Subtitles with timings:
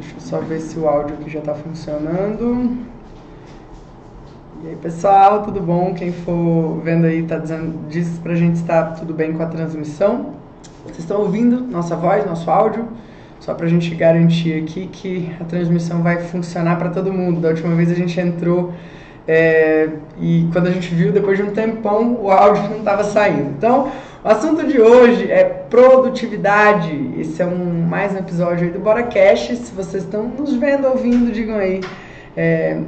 [0.00, 2.78] Deixa eu só ver se o áudio aqui já está funcionando.
[4.64, 5.92] E aí, pessoal, tudo bom?
[5.92, 9.46] Quem for vendo aí tá dizendo, diz pra gente se tá tudo bem com a
[9.46, 10.30] transmissão.
[10.84, 12.88] Vocês estão ouvindo nossa voz, nosso áudio?
[13.40, 17.38] Só pra gente garantir aqui que a transmissão vai funcionar para todo mundo.
[17.38, 18.72] Da última vez a gente entrou
[19.28, 23.50] é, e quando a gente viu, depois de um tempão, o áudio não estava saindo.
[23.50, 23.90] Então,
[24.22, 27.14] o assunto de hoje é produtividade.
[27.18, 29.48] Esse é um mais um episódio aí do Bora Cash.
[29.56, 31.80] Se vocês estão nos vendo, ouvindo, digam aí
[32.36, 32.82] é,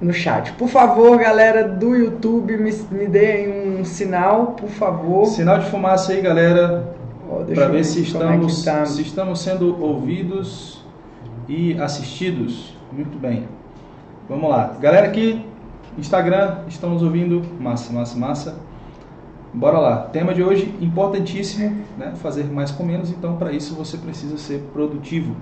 [0.00, 0.52] no chat.
[0.52, 5.26] Por favor, galera do YouTube, me, me deem um sinal, por favor.
[5.26, 6.94] Sinal de fumaça aí, galera.
[7.46, 8.86] Deixa Para eu ver se é estamos, tá.
[8.86, 10.82] se estamos sendo ouvidos
[11.46, 12.74] e assistidos.
[12.90, 13.46] Muito bem.
[14.26, 14.74] Vamos lá.
[14.80, 15.44] Galera aqui,
[15.98, 17.42] Instagram, estamos ouvindo.
[17.60, 18.69] Massa, massa, massa.
[19.52, 19.96] Bora lá.
[20.08, 22.14] Tema de hoje importantíssimo, né?
[22.16, 23.10] Fazer mais com menos.
[23.10, 25.34] Então, para isso você precisa ser produtivo.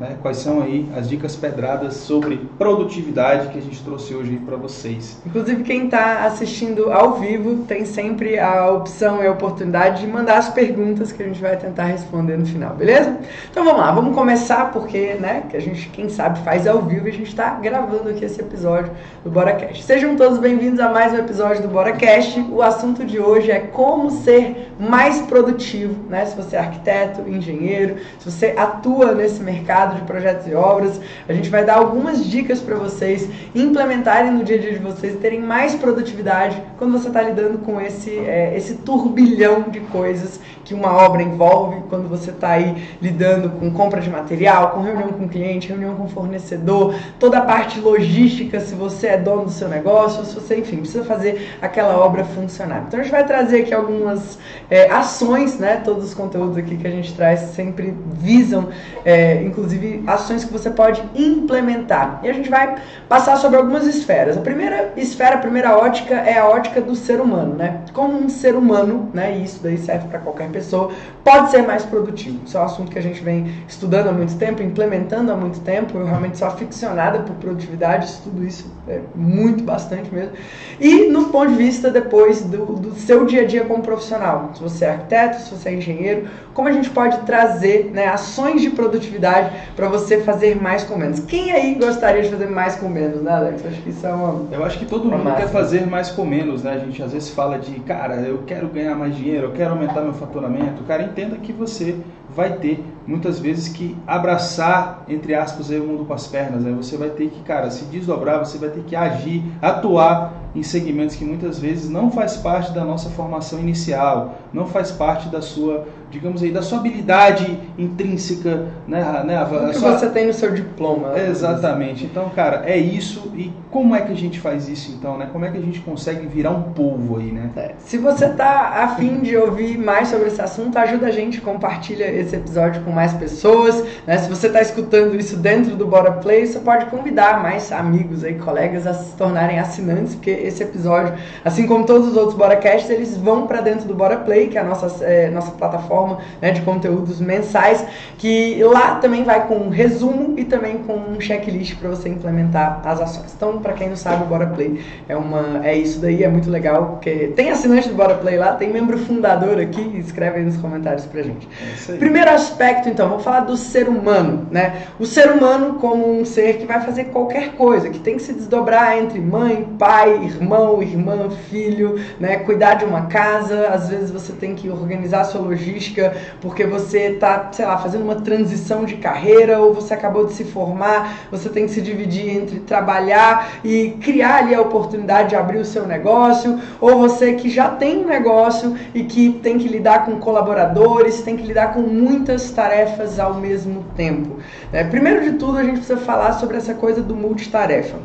[0.00, 0.16] Né?
[0.22, 5.20] Quais são aí as dicas pedradas sobre produtividade que a gente trouxe hoje para vocês?
[5.26, 10.38] Inclusive, quem está assistindo ao vivo tem sempre a opção e a oportunidade de mandar
[10.38, 13.14] as perguntas que a gente vai tentar responder no final, beleza?
[13.50, 17.06] Então vamos lá, vamos começar porque, né, que a gente, quem sabe, faz ao vivo
[17.06, 18.90] e a gente está gravando aqui esse episódio
[19.22, 19.82] do BoraCast.
[19.82, 22.40] Sejam todos bem-vindos a mais um episódio do BoraCast.
[22.50, 26.24] O assunto de hoje é como ser mais produtivo, né?
[26.24, 31.32] Se você é arquiteto, engenheiro, se você atua nesse mercado de projetos e obras, a
[31.32, 35.40] gente vai dar algumas dicas para vocês implementarem no dia a dia de vocês, terem
[35.40, 40.92] mais produtividade quando você está lidando com esse, é, esse turbilhão de coisas que uma
[40.92, 45.68] obra envolve, quando você está aí lidando com compra de material, com reunião com cliente,
[45.68, 50.34] reunião com fornecedor, toda a parte logística, se você é dono do seu negócio, se
[50.34, 52.84] você, enfim, precisa fazer aquela obra funcionar.
[52.86, 54.38] Então a gente vai trazer aqui algumas
[54.70, 55.76] é, ações, né?
[55.84, 58.68] Todos os conteúdos aqui que a gente traz sempre visam,
[59.04, 62.20] é, inclusive, ações que você pode implementar.
[62.22, 62.76] E a gente vai
[63.08, 64.36] passar sobre algumas esferas.
[64.36, 67.80] A primeira esfera, a primeira ótica é a ótica do ser humano, né?
[67.92, 69.38] Como um ser humano, né?
[69.38, 70.90] E isso daí serve para qualquer pessoa,
[71.24, 72.40] pode ser mais produtivo.
[72.44, 75.60] Isso é um assunto que a gente vem estudando há muito tempo, implementando há muito
[75.60, 75.98] tempo.
[75.98, 80.32] Eu realmente sou aficionada por produtividade, estudo isso é, muito, bastante mesmo.
[80.78, 84.62] E no ponto de vista depois do, do seu dia a dia como profissional, se
[84.62, 88.70] você é arquiteto, se você é engenheiro, como a gente pode trazer né, ações de
[88.70, 91.20] produtividade para você fazer mais com menos.
[91.20, 93.64] Quem aí gostaria de fazer mais com menos, né, Alex?
[93.64, 94.46] Acho que isso é uma.
[94.52, 95.36] Eu acho que todo mundo máxima.
[95.36, 96.72] quer fazer mais com menos, né?
[96.74, 100.00] A gente às vezes fala de, cara, eu quero ganhar mais dinheiro, eu quero aumentar
[100.02, 100.82] meu faturamento.
[100.84, 101.96] Cara, entenda que você
[102.34, 106.62] vai ter muitas vezes que abraçar, entre aspas, aí, o mundo com as pernas.
[106.62, 106.72] Né?
[106.76, 111.16] Você vai ter que, cara, se desdobrar, você vai ter que agir, atuar em segmentos
[111.16, 115.86] que muitas vezes não faz parte da nossa formação inicial, não faz parte da sua,
[116.10, 119.22] digamos aí, da sua habilidade intrínseca, né?
[119.24, 119.36] né?
[119.36, 121.10] A, a que sua- você tem no seu diploma.
[121.10, 121.28] né?
[121.28, 122.04] Exatamente.
[122.04, 123.30] Então, cara, é isso.
[123.34, 125.28] E como é que a gente faz isso então, né?
[125.32, 127.50] Como é que a gente consegue virar um polvo aí, né?
[127.56, 132.04] É, Se você tá afim de ouvir mais sobre esse assunto, ajuda a gente, compartilha
[132.04, 133.84] esse episódio com mais pessoas.
[134.06, 134.18] né?
[134.18, 138.34] Se você está escutando isso dentro do Bora Play, você pode convidar mais amigos aí,
[138.34, 141.14] colegas a se tornarem assinantes, porque esse episódio,
[141.44, 144.60] assim como todos os outros BoraCasts, eles vão para dentro do Bora Play, que é
[144.60, 147.84] a nossa, é, nossa plataforma né, de conteúdos mensais,
[148.18, 152.80] que lá também vai com um resumo e também com um checklist para você implementar
[152.84, 153.32] as ações.
[153.36, 156.50] Então, para quem não sabe, o Bora Play é uma é isso daí, é muito
[156.50, 160.56] legal, porque tem assinante do Bora Play lá, tem membro fundador aqui, escreve aí nos
[160.56, 161.48] comentários pra gente.
[161.88, 161.96] É.
[161.96, 164.86] Primeiro aspecto, então, vamos falar do ser humano, né?
[164.98, 168.32] O ser humano como um ser que vai fazer qualquer coisa, que tem que se
[168.32, 172.38] desdobrar entre mãe, pai, irmão, irmã, filho, né?
[172.38, 177.12] Cuidar de uma casa, às vezes você tem que organizar a sua logística porque você
[177.12, 181.48] tá, sei lá, fazendo uma transição de carreira ou você acabou de se formar, você
[181.48, 185.86] tem que se dividir entre trabalhar e criar ali a oportunidade de abrir o seu
[185.86, 191.22] negócio, ou você que já tem um negócio e que tem que lidar com colaboradores,
[191.22, 194.38] tem que lidar com muitas tarefas ao mesmo tempo.
[194.72, 194.84] né?
[194.84, 197.96] Primeiro de tudo, a gente precisa falar sobre essa coisa do multitarefa.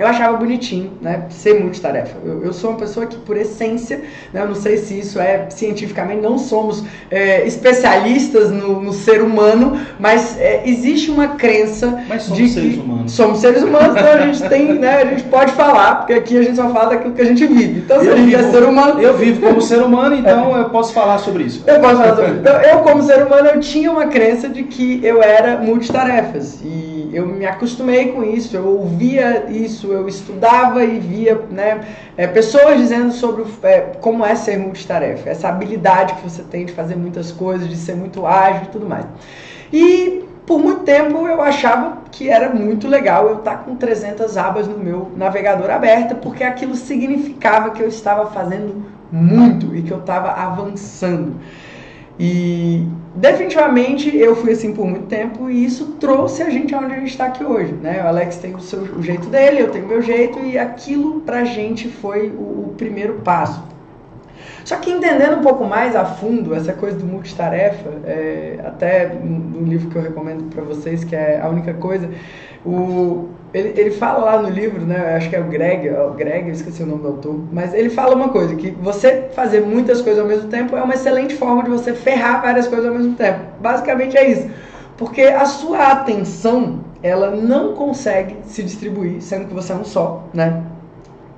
[0.00, 2.16] Eu achava bonitinho, né, ser multitarefa.
[2.24, 4.00] Eu, eu sou uma pessoa que, por essência,
[4.32, 9.20] né, eu não sei se isso é cientificamente, não somos é, especialistas no, no ser
[9.20, 13.12] humano, mas é, existe uma crença Mas somos de seres que humanos.
[13.12, 16.42] somos seres humanos, então a gente tem, né, a gente pode falar, porque aqui a
[16.42, 17.80] gente só fala daquilo que a gente vive.
[17.80, 20.56] Então, se Eu a gente é vivo- ser humano, Eu vivo como ser humano, então
[20.56, 21.62] eu posso falar sobre isso.
[21.66, 22.40] eu posso falar sobre isso.
[22.40, 26.60] Então, eu, como ser humano, eu tinha uma crença de que eu era multitarefas.
[26.64, 31.80] E eu me acostumei com isso, eu ouvia isso, eu estudava e via né,
[32.16, 36.72] é, pessoas dizendo sobre é, como é ser multitarefa, essa habilidade que você tem de
[36.72, 39.06] fazer muitas coisas, de ser muito ágil e tudo mais.
[39.72, 44.66] E por muito tempo eu achava que era muito legal eu estar com 300 abas
[44.66, 49.98] no meu navegador aberta, porque aquilo significava que eu estava fazendo muito e que eu
[49.98, 51.36] estava avançando.
[52.22, 52.86] E
[53.16, 57.08] definitivamente eu fui assim por muito tempo e isso trouxe a gente aonde a gente
[57.08, 58.04] está aqui hoje, né?
[58.04, 61.22] O Alex tem o seu o jeito dele, eu tenho o meu jeito e aquilo
[61.22, 63.64] pra gente foi o, o primeiro passo.
[64.64, 69.64] Só que entendendo um pouco mais a fundo essa coisa do multitarefa, é, até no
[69.64, 72.08] livro que eu recomendo para vocês, que é a única coisa,
[72.64, 75.16] o, ele, ele fala lá no livro, né?
[75.16, 77.72] Acho que é o Greg, é o Greg, eu esqueci o nome do autor, mas
[77.72, 81.34] ele fala uma coisa, que você fazer muitas coisas ao mesmo tempo é uma excelente
[81.34, 83.40] forma de você ferrar várias coisas ao mesmo tempo.
[83.60, 84.50] Basicamente é isso.
[84.96, 90.28] Porque a sua atenção, ela não consegue se distribuir, sendo que você é um só,
[90.34, 90.62] né?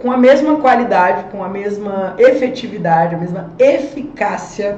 [0.03, 4.77] Com a mesma qualidade, com a mesma efetividade, a mesma eficácia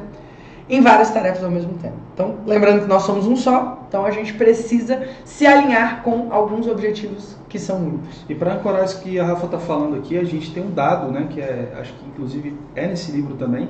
[0.69, 1.97] em várias tarefas ao mesmo tempo.
[2.13, 6.67] Então, lembrando que nós somos um só, então a gente precisa se alinhar com alguns
[6.67, 8.25] objetivos que são únicos.
[8.29, 11.11] E para ancorar isso que a Rafa está falando aqui, a gente tem um dado,
[11.11, 13.69] né, que é, acho que inclusive é nesse livro também,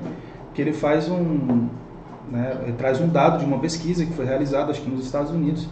[0.52, 1.68] que ele faz um,
[2.30, 5.30] né, ele traz um dado de uma pesquisa que foi realizada, acho que nos Estados
[5.30, 5.68] Unidos,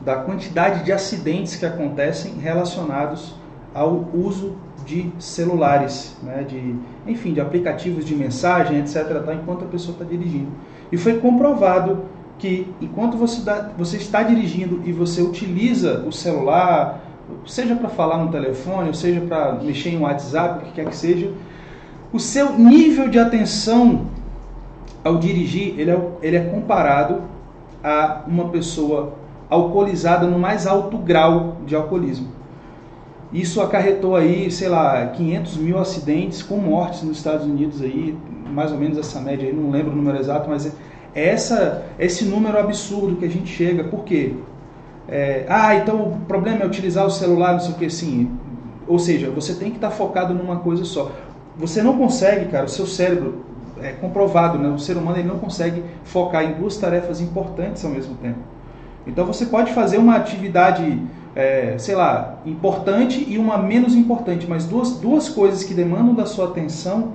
[0.00, 3.34] da quantidade de acidentes que acontecem relacionados
[3.74, 4.56] ao uso
[4.86, 10.04] de celulares, né, de, enfim, de aplicativos de mensagem, etc., tá, enquanto a pessoa está
[10.04, 10.48] dirigindo.
[10.90, 12.04] E foi comprovado
[12.38, 17.02] que enquanto você, dá, você está dirigindo e você utiliza o celular,
[17.44, 20.96] seja para falar no telefone, ou seja para mexer em WhatsApp, o que quer que
[20.96, 21.32] seja,
[22.12, 24.06] o seu nível de atenção
[25.02, 27.22] ao dirigir, ele é, ele é comparado
[27.82, 29.14] a uma pessoa
[29.50, 32.35] alcoolizada no mais alto grau de alcoolismo.
[33.32, 38.16] Isso acarretou aí, sei lá, 500 mil acidentes com mortes nos Estados Unidos aí,
[38.50, 40.66] mais ou menos essa média aí, não lembro o número exato, mas
[41.14, 43.84] é essa, esse número absurdo que a gente chega.
[43.84, 44.34] Por quê?
[45.08, 48.30] É, ah, então o problema é utilizar o celular, não sei o que, sim.
[48.86, 51.10] Ou seja, você tem que estar focado numa coisa só.
[51.56, 53.44] Você não consegue, cara, o seu cérebro,
[53.82, 54.68] é comprovado, né?
[54.68, 58.38] O ser humano ele não consegue focar em duas tarefas importantes ao mesmo tempo.
[59.06, 61.00] Então você pode fazer uma atividade
[61.36, 66.24] é, sei lá, importante e uma menos importante, mas duas, duas coisas que demandam da
[66.24, 67.12] sua atenção,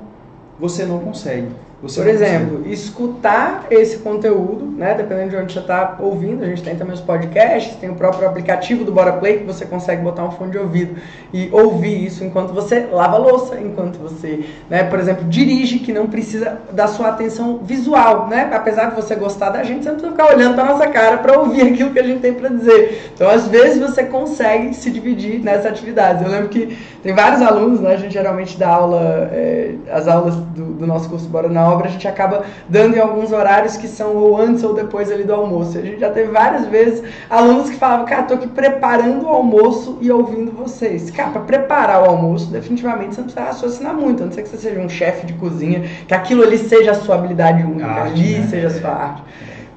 [0.60, 1.48] você não consegue.
[1.82, 2.74] Você Por exemplo, consegue.
[2.74, 4.94] escutar esse conteúdo, né?
[4.94, 8.28] Dependendo de onde você está ouvindo, a gente tem também os podcasts, tem o próprio
[8.28, 11.02] aplicativo do Bora Play que você consegue botar um fone de ouvido
[11.34, 16.06] e ouvir isso enquanto você lava louça, enquanto você, né, por exemplo, dirige, que não
[16.06, 18.52] precisa da sua atenção visual, né?
[18.54, 21.40] Apesar de você gostar da gente, você não precisa ficar olhando para nossa cara para
[21.40, 23.12] ouvir aquilo que a gente tem para dizer.
[23.16, 26.24] Então, às vezes você consegue se dividir nessa atividade.
[26.24, 27.94] Eu lembro que tem vários alunos, né?
[27.94, 31.88] A gente geralmente dá aula, é, as aulas do, do nosso curso Bora na obra,
[31.88, 35.34] a gente acaba dando em alguns horários que são ou antes ou depois ali do
[35.34, 35.78] almoço.
[35.78, 39.98] A gente já teve várias vezes alunos que falavam, cara, tô aqui preparando o almoço
[40.02, 41.10] e ouvindo vocês.
[41.12, 44.50] Cara, para preparar o almoço, definitivamente você não precisa raciocinar muito, a não ser que
[44.50, 48.12] você seja um chefe de cozinha, que aquilo ali seja a sua habilidade única, arte,
[48.12, 48.48] ali né?
[48.50, 49.24] seja a sua arte.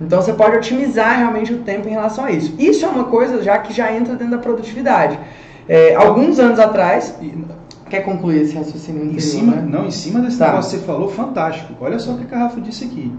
[0.00, 2.54] Então você pode otimizar realmente o tempo em relação a isso.
[2.58, 5.18] Isso é uma coisa já que já entra dentro da produtividade.
[5.68, 7.16] É, alguns anos atrás,
[7.94, 9.62] Quer concluir esse raciocínio anterior, em cima, né?
[9.62, 10.46] Não, em cima desse tá.
[10.48, 11.74] negócio que você falou, fantástico.
[11.80, 13.12] Olha só o que a Rafa disse aqui.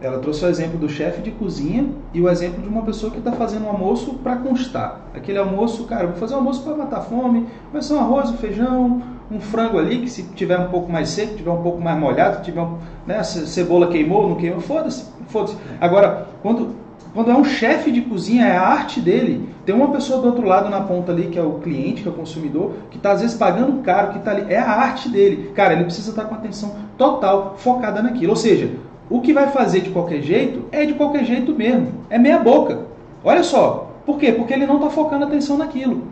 [0.00, 3.18] Ela trouxe o exemplo do chefe de cozinha e o exemplo de uma pessoa que
[3.18, 5.02] está fazendo um almoço para constar.
[5.14, 8.36] Aquele almoço, cara, vou fazer um almoço para matar fome, vai ser um arroz, um
[8.36, 11.98] feijão, um frango ali, que se tiver um pouco mais seco, tiver um pouco mais
[11.98, 15.56] molhado, tiver um, né, a cebola queimou, não queimou, foda-se, foda-se.
[15.80, 16.74] Agora, quando
[17.14, 19.48] quando é um chefe de cozinha, é a arte dele.
[19.64, 22.10] Tem uma pessoa do outro lado na ponta ali, que é o cliente, que é
[22.10, 24.52] o consumidor, que está às vezes pagando caro, que está ali.
[24.52, 25.50] É a arte dele.
[25.54, 28.30] Cara, ele precisa estar tá com atenção total, focada naquilo.
[28.30, 28.70] Ou seja,
[29.10, 31.88] o que vai fazer de qualquer jeito é de qualquer jeito mesmo.
[32.10, 32.80] É meia boca.
[33.24, 33.92] Olha só.
[34.04, 34.32] Por quê?
[34.32, 36.04] Porque ele não está focando atenção naquilo.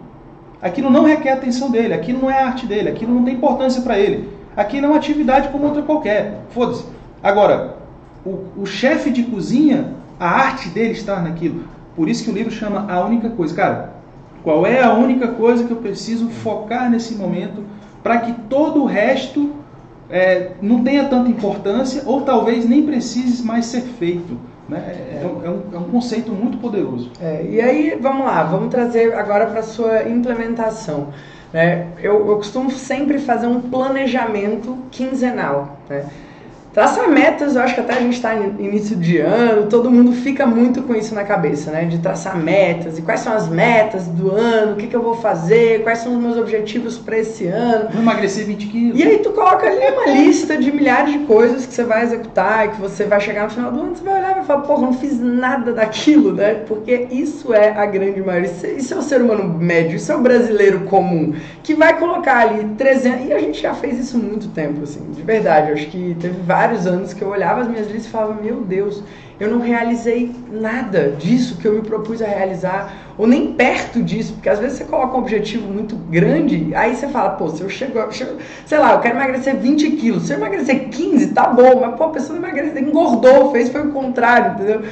[0.61, 3.83] Aquilo não requer atenção dele, aquilo não é a arte dele, aquilo não tem importância
[3.83, 4.29] para ele.
[4.57, 6.41] Aquilo é uma atividade como outra qualquer.
[6.51, 6.85] Foda-se.
[7.23, 7.77] Agora,
[8.25, 11.65] o, o chefe de cozinha a arte dele estar naquilo.
[11.95, 13.55] Por isso que o livro chama A Única Coisa.
[13.55, 13.95] Cara,
[14.43, 17.65] qual é a única coisa que eu preciso focar nesse momento
[18.03, 19.53] para que todo o resto
[20.09, 24.39] é, não tenha tanta importância ou talvez nem precise mais ser feito.
[24.69, 24.79] Né?
[24.79, 27.11] É, é, um, é um, conceito muito poderoso.
[27.21, 31.09] É, e aí, vamos lá, vamos trazer agora para a sua implementação.
[31.53, 31.89] Né?
[32.03, 35.79] Eu, eu costumo sempre fazer um planejamento quinzenal.
[35.89, 36.05] Né?
[36.77, 40.13] Traçar metas, eu acho que até a gente está em início de ano, todo mundo
[40.13, 41.87] fica muito com isso na cabeça, né?
[41.87, 45.15] De traçar metas, e quais são as metas do ano, o que, que eu vou
[45.15, 47.89] fazer, quais são os meus objetivos para esse ano.
[47.91, 49.01] Vou emagrecer 20 quilos.
[49.01, 52.67] E aí tu coloca ali uma lista de milhares de coisas que você vai executar
[52.67, 54.61] e que você vai chegar no final do ano, você vai olhar e vai falar,
[54.61, 56.57] porra, não fiz nada daquilo, né?
[56.67, 60.21] Porque isso é a grande maioria, isso é o ser humano médio, isso é o
[60.21, 64.83] brasileiro comum, que vai colocar ali 300, e a gente já fez isso muito tempo,
[64.83, 67.87] assim, de verdade, eu acho que teve vários vários anos que eu olhava as minhas
[67.87, 69.03] listas e falava, meu Deus,
[69.39, 74.33] eu não realizei nada disso que eu me propus a realizar, ou nem perto disso,
[74.33, 77.69] porque às vezes você coloca um objetivo muito grande, aí você fala, pô, se eu
[77.69, 81.47] chego, eu chego sei lá, eu quero emagrecer 20 quilos, se eu emagrecer 15, tá
[81.49, 84.83] bom, mas pô, a pessoa emagreceu, engordou, fez, foi o contrário, entendeu?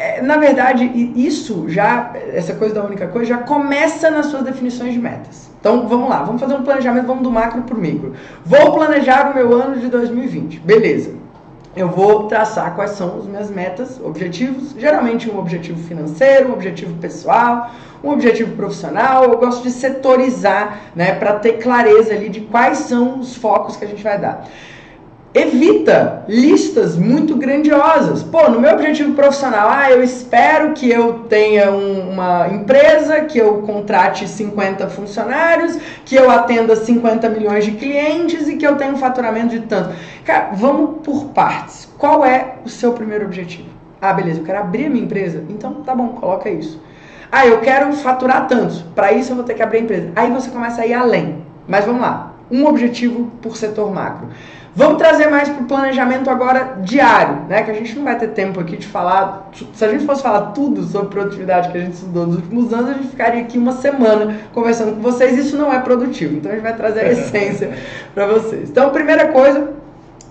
[0.00, 4.94] É, na verdade, isso já, essa coisa da única coisa, já começa nas suas definições
[4.94, 5.50] de metas.
[5.60, 8.14] Então vamos lá, vamos fazer um planejamento, vamos do macro para o micro.
[8.42, 11.12] Vou planejar o meu ano de 2020, beleza.
[11.76, 16.94] Eu vou traçar quais são as minhas metas, objetivos, geralmente um objetivo financeiro, um objetivo
[16.94, 17.70] pessoal,
[18.02, 19.24] um objetivo profissional.
[19.24, 23.84] Eu gosto de setorizar, né, para ter clareza ali de quais são os focos que
[23.84, 24.46] a gente vai dar
[25.32, 28.22] evita listas muito grandiosas.
[28.22, 33.38] Pô, no meu objetivo profissional, ah, eu espero que eu tenha um, uma empresa, que
[33.38, 38.92] eu contrate 50 funcionários, que eu atenda 50 milhões de clientes e que eu tenha
[38.92, 39.94] um faturamento de tanto.
[40.24, 41.88] Cara, vamos por partes.
[41.96, 43.68] Qual é o seu primeiro objetivo?
[44.00, 45.44] Ah, beleza, eu quero abrir a minha empresa.
[45.48, 46.80] Então, tá bom, coloca isso.
[47.30, 48.82] Ah, eu quero faturar tanto.
[48.94, 50.12] Para isso eu vou ter que abrir a empresa.
[50.16, 51.44] Aí você começa a ir além.
[51.68, 52.34] Mas vamos lá.
[52.50, 54.28] Um objetivo por setor macro.
[54.74, 57.62] Vamos trazer mais para o planejamento agora diário, né?
[57.62, 59.50] Que a gente não vai ter tempo aqui de falar.
[59.74, 62.90] Se a gente fosse falar tudo sobre produtividade que a gente estudou nos últimos anos,
[62.90, 65.36] a gente ficaria aqui uma semana conversando com vocês.
[65.36, 66.36] Isso não é produtivo.
[66.36, 67.72] Então a gente vai trazer a essência
[68.14, 68.70] para vocês.
[68.70, 69.72] Então, primeira coisa,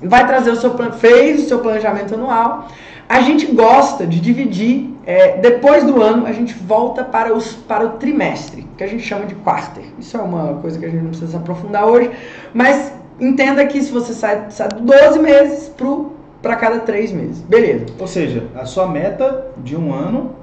[0.01, 0.91] vai trazer o seu plan...
[0.91, 2.69] fez o seu planejamento anual.
[3.09, 7.83] A gente gosta de dividir, é, depois do ano, a gente volta para, os, para
[7.83, 9.83] o trimestre, que a gente chama de quarter.
[9.97, 12.11] Isso é uma coisa que a gente não precisa se aprofundar hoje,
[12.53, 15.71] mas entenda que se você sai, sai 12 meses
[16.41, 17.41] para cada 3 meses.
[17.41, 17.85] Beleza.
[17.99, 20.35] Ou seja, a sua meta de um ano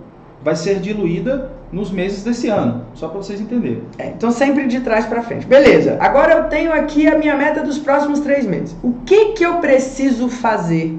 [0.42, 3.83] vai ser diluída nos meses desse ano, só para vocês entenderem.
[3.99, 5.47] É, então sempre de trás para frente.
[5.47, 5.97] Beleza.
[6.00, 8.76] Agora eu tenho aqui a minha meta dos próximos três meses.
[8.83, 10.97] O que que eu preciso fazer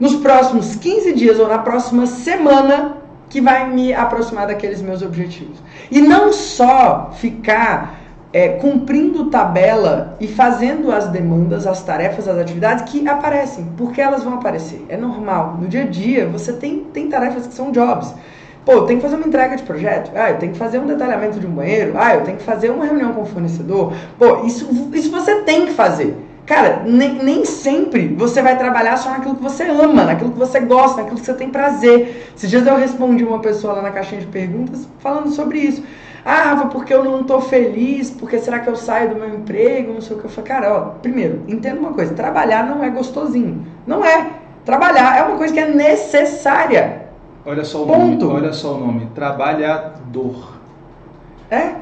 [0.00, 2.96] nos próximos 15 dias ou na próxima semana
[3.28, 5.58] que vai me aproximar daqueles meus objetivos?
[5.90, 8.01] E não só ficar
[8.32, 14.24] é, cumprindo tabela e fazendo as demandas, as tarefas, as atividades que aparecem, porque elas
[14.24, 14.84] vão aparecer.
[14.88, 15.58] É normal.
[15.60, 18.14] No dia a dia, você tem, tem tarefas que são jobs.
[18.64, 20.12] Pô, tenho que fazer uma entrega de projeto.
[20.14, 21.94] Ah, eu tenho que fazer um detalhamento de um banheiro.
[21.96, 23.92] Ah, eu tenho que fazer uma reunião com o fornecedor.
[24.18, 26.16] Pô, isso, isso você tem que fazer.
[26.46, 30.60] Cara, nem, nem sempre você vai trabalhar só naquilo que você ama, naquilo que você
[30.60, 32.32] gosta, naquilo que você tem prazer.
[32.36, 35.82] Esses dias eu respondi uma pessoa lá na caixinha de perguntas falando sobre isso.
[36.24, 39.92] Ah, Rafa, porque eu não estou feliz, porque será que eu saio do meu emprego,
[39.92, 40.26] não sei o que.
[40.26, 43.66] Eu falei, cara, ó, primeiro, entenda uma coisa, trabalhar não é gostosinho.
[43.86, 44.30] Não é.
[44.64, 47.06] Trabalhar é uma coisa que é necessária.
[47.44, 48.26] Olha só o Ponto.
[48.26, 50.61] nome, olha só o nome, trabalhador.
[51.52, 51.74] É?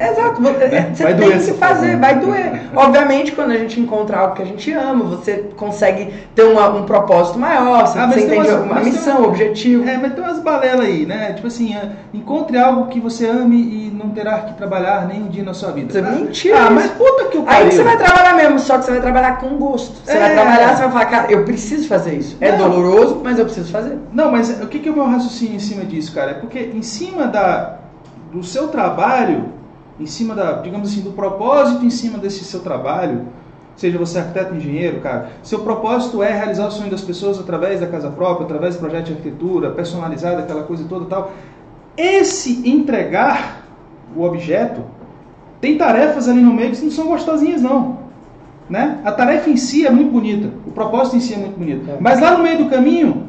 [0.00, 0.90] Exato, você, né?
[0.94, 2.70] você tem que fazer, vai doer.
[2.74, 6.84] Obviamente, quando a gente encontra algo que a gente ama, você consegue ter uma, um
[6.84, 9.86] propósito maior, você, ah, você entende umas, uma missão, um objetivo.
[9.86, 11.34] É, mas tem umas balelas aí, né?
[11.34, 15.28] Tipo assim, é, encontre algo que você ame e não terá que trabalhar nem um
[15.28, 15.92] dia na sua vida.
[15.92, 16.58] Você ah, mentira.
[16.58, 17.64] Ah, mas puta que o pariu.
[17.64, 20.00] Aí que você vai trabalhar mesmo, só que você vai trabalhar com gosto.
[20.02, 20.18] Você é.
[20.18, 22.38] vai trabalhar, você vai falar, cara, eu preciso fazer isso.
[22.40, 22.70] É não.
[22.70, 23.98] doloroso, mas eu preciso fazer.
[24.14, 26.30] Não, mas o que, que é o meu raciocínio em cima disso, cara?
[26.30, 27.78] É porque em cima da,
[28.32, 29.52] do seu trabalho
[29.98, 33.26] em cima da, digamos assim, do propósito em cima desse seu trabalho,
[33.76, 37.86] seja você arquiteto, engenheiro, cara, seu propósito é realizar o sonho das pessoas através da
[37.86, 41.32] casa própria, através do projeto de arquitetura, personalizado, aquela coisa toda tal.
[41.96, 43.64] Esse entregar
[44.16, 44.82] o objeto
[45.60, 47.98] tem tarefas ali no meio que não são gostosinhas não.
[48.70, 49.00] Né?
[49.04, 51.90] A tarefa em si é muito bonita, o propósito em si é muito bonito.
[51.90, 51.96] É.
[51.98, 53.26] Mas lá no meio do caminho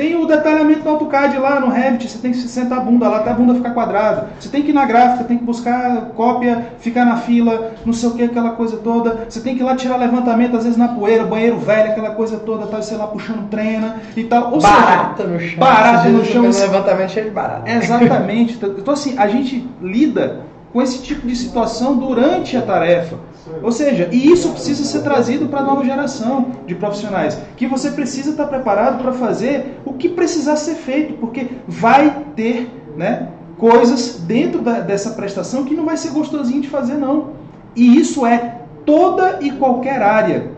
[0.00, 3.18] tem o detalhamento do AutoCAD lá no Revit, você tem que sentar a bunda lá
[3.18, 4.30] até a bunda ficar quadrada.
[4.40, 8.08] Você tem que ir na gráfica, tem que buscar cópia, ficar na fila, não sei
[8.08, 9.26] o que, aquela coisa toda.
[9.28, 12.38] Você tem que ir lá tirar levantamento, às vezes na poeira, banheiro velho, aquela coisa
[12.38, 14.54] toda, tá, sei lá, puxando trena e tal.
[14.54, 15.58] Ou barata seja, no chão.
[15.58, 16.42] Barata no chão.
[16.44, 17.70] levantamento cheio de barata.
[17.70, 18.58] Exatamente.
[18.78, 23.18] Então assim, a gente lida com esse tipo de situação durante a tarefa.
[23.62, 27.90] Ou seja, e isso precisa ser trazido para a nova geração de profissionais, que você
[27.90, 34.20] precisa estar preparado para fazer o que precisar ser feito, porque vai ter né, coisas
[34.20, 37.30] dentro da, dessa prestação que não vai ser gostosinho de fazer, não.
[37.74, 40.52] E isso é toda e qualquer área.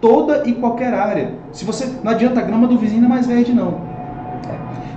[0.00, 1.34] toda e qualquer área.
[1.52, 3.91] Se você não adianta a grama do vizinho é mais verde não.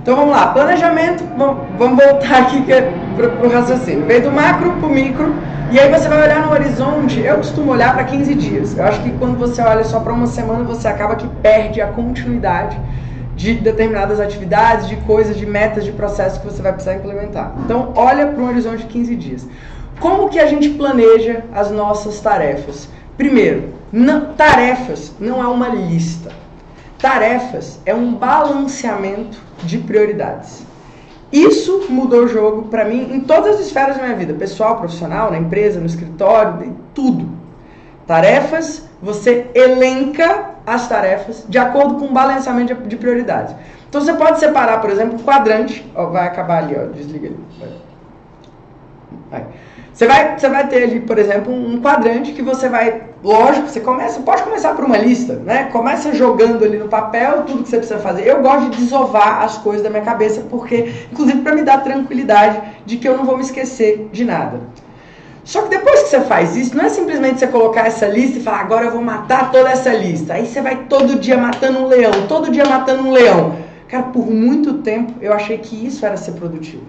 [0.06, 4.06] Então vamos lá, planejamento, vamos voltar aqui é para o raciocínio.
[4.06, 5.34] Veio do macro para o micro,
[5.72, 8.78] e aí você vai olhar no horizonte, eu costumo olhar para 15 dias.
[8.78, 11.88] Eu acho que quando você olha só para uma semana, você acaba que perde a
[11.88, 12.78] continuidade
[13.34, 17.54] de determinadas atividades, de coisas, de metas, de processos que você vai precisar implementar.
[17.64, 19.48] Então, olha para um horizonte de 15 dias.
[19.98, 22.88] Como que a gente planeja as nossas tarefas?
[23.16, 26.30] Primeiro, não, tarefas não é uma lista.
[26.98, 30.64] Tarefas é um balanceamento de prioridades.
[31.32, 35.30] Isso mudou o jogo para mim em todas as esferas da minha vida, pessoal, profissional,
[35.30, 37.28] na empresa, no escritório, tudo.
[38.06, 43.54] Tarefas, você elenca as tarefas de acordo com o balanceamento de prioridades.
[43.88, 47.38] Então você pode separar, por exemplo, quadrante, ó, vai acabar ali, ó, desliga ali.
[49.30, 49.44] Vai.
[49.96, 53.80] Você vai, você vai ter ali, por exemplo, um quadrante que você vai, lógico, você
[53.80, 55.70] começa, pode começar por uma lista, né?
[55.72, 58.26] Começa jogando ali no papel tudo que você precisa fazer.
[58.26, 62.60] Eu gosto de desovar as coisas da minha cabeça porque, inclusive, para me dar tranquilidade
[62.84, 64.60] de que eu não vou me esquecer de nada.
[65.42, 68.42] Só que depois que você faz isso, não é simplesmente você colocar essa lista e
[68.42, 70.34] falar, agora eu vou matar toda essa lista.
[70.34, 73.56] Aí você vai todo dia matando um leão, todo dia matando um leão.
[73.88, 76.82] Cara, por muito tempo eu achei que isso era ser produtivo.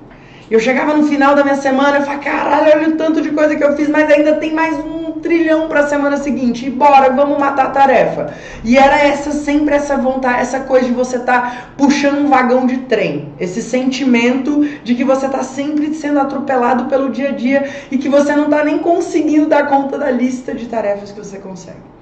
[0.49, 3.55] Eu chegava no final da minha semana e falava, caralho, olha o tanto de coisa
[3.55, 6.65] que eu fiz, mas ainda tem mais um trilhão para a semana seguinte.
[6.65, 8.33] E bora, vamos matar a tarefa.
[8.63, 12.65] E era essa sempre essa vontade, essa coisa de você estar tá puxando um vagão
[12.65, 13.33] de trem.
[13.37, 18.07] Esse sentimento de que você está sempre sendo atropelado pelo dia a dia e que
[18.07, 21.97] você não está nem conseguindo dar conta da lista de tarefas que você consegue.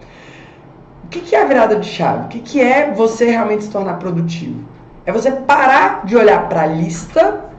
[1.03, 2.25] O que, que é a virada de chave?
[2.25, 4.63] O que, que é você realmente se tornar produtivo?
[5.03, 7.54] É você parar de olhar para a lista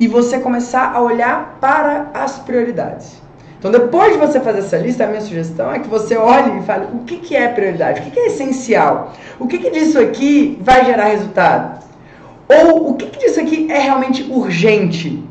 [0.00, 3.20] e você começar a olhar para as prioridades.
[3.58, 6.62] Então, depois de você fazer essa lista, a minha sugestão é que você olhe e
[6.62, 9.98] fale o que, que é prioridade, o que, que é essencial, o que, que disso
[9.98, 11.84] aqui vai gerar resultado,
[12.48, 15.22] ou o que, que disso aqui é realmente urgente.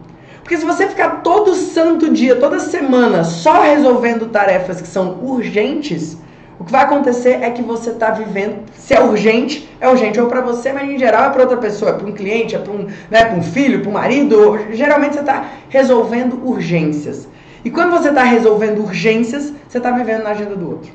[0.43, 6.15] Porque se você ficar todo santo dia, toda semana, só resolvendo tarefas que são urgentes,
[6.59, 10.27] o que vai acontecer é que você está vivendo, se é urgente, é urgente ou
[10.27, 12.73] para você, mas em geral é para outra pessoa, é para um cliente, é para
[12.73, 14.59] um, né, um filho, para um marido.
[14.73, 17.29] Geralmente você está resolvendo urgências.
[17.63, 20.91] E quando você está resolvendo urgências, você está vivendo na agenda do outro.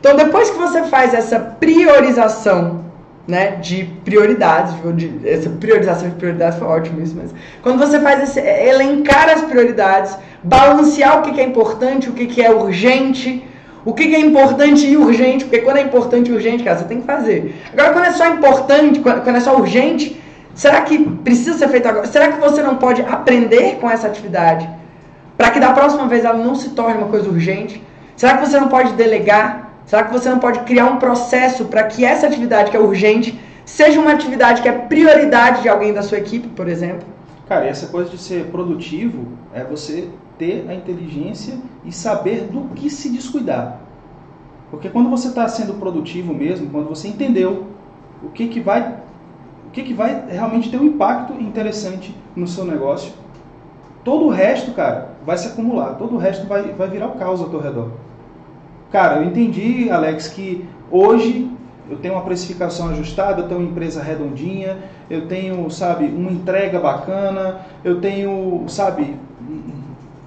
[0.00, 2.84] Então, depois que você faz essa priorização
[3.26, 8.22] né, de prioridades, de, essa priorização de prioridades foi ótimo isso, mas quando você faz
[8.22, 13.44] esse, elencar as prioridades, balancear o que, que é importante, o que, que é urgente,
[13.86, 17.00] o que, é importante e urgente, porque quando é importante e urgente, cara, você tem
[17.00, 17.54] que fazer.
[17.72, 20.20] Agora, quando é só importante, quando é só urgente,
[20.56, 22.04] será que precisa ser feito agora?
[22.08, 24.68] Será que você não pode aprender com essa atividade
[25.38, 27.80] para que da próxima vez ela não se torne uma coisa urgente?
[28.16, 29.70] Será que você não pode delegar?
[29.86, 33.40] Será que você não pode criar um processo para que essa atividade que é urgente
[33.64, 37.06] seja uma atividade que é prioridade de alguém da sua equipe, por exemplo?
[37.48, 42.90] Cara, essa coisa de ser produtivo é você ter a inteligência e saber do que
[42.90, 43.80] se descuidar.
[44.70, 47.68] Porque quando você está sendo produtivo mesmo, quando você entendeu
[48.22, 49.04] o que, que vai
[49.66, 53.12] o que, que vai realmente ter um impacto interessante no seu negócio,
[54.02, 55.94] todo o resto, cara, vai se acumular.
[55.94, 57.90] Todo o resto vai, vai virar o caos ao teu redor.
[58.90, 61.50] Cara, eu entendi, Alex, que hoje
[61.90, 64.78] eu tenho uma precificação ajustada, eu tenho uma empresa redondinha,
[65.10, 69.16] eu tenho, sabe, uma entrega bacana, eu tenho, sabe,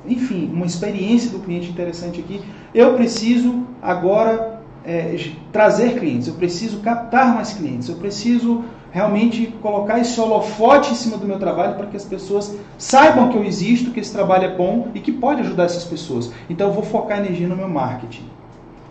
[0.09, 2.41] enfim, uma experiência do cliente interessante aqui.
[2.73, 9.99] Eu preciso agora é, trazer clientes, eu preciso captar mais clientes, eu preciso realmente colocar
[9.99, 13.91] esse holofote em cima do meu trabalho para que as pessoas saibam que eu existo,
[13.91, 16.31] que esse trabalho é bom e que pode ajudar essas pessoas.
[16.49, 18.23] Então eu vou focar energia no meu marketing.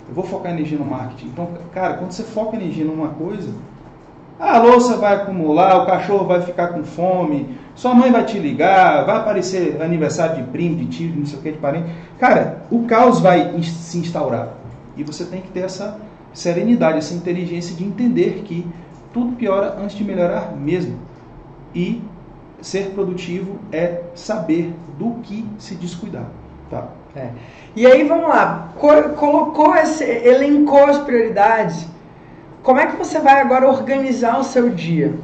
[0.08, 1.26] Eu vou focar energia no marketing.
[1.26, 3.52] Então, cara, quando você foca energia numa coisa,
[4.38, 9.04] a louça vai acumular, o cachorro vai ficar com fome, sua mãe vai te ligar,
[9.04, 11.90] vai aparecer aniversário de primo, de tio, não sei o que, de parente.
[12.18, 14.50] Cara, o caos vai se instaurar.
[14.96, 15.98] E você tem que ter essa
[16.32, 18.66] serenidade, essa inteligência de entender que
[19.12, 20.98] tudo piora antes de melhorar mesmo.
[21.74, 22.02] E
[22.60, 26.26] ser produtivo é saber do que se descuidar.
[26.70, 26.88] Tá?
[27.16, 27.30] É.
[27.74, 31.86] E aí vamos lá, colocou esse, elencou as prioridades.
[32.68, 35.14] Como é que você vai agora organizar o seu dia?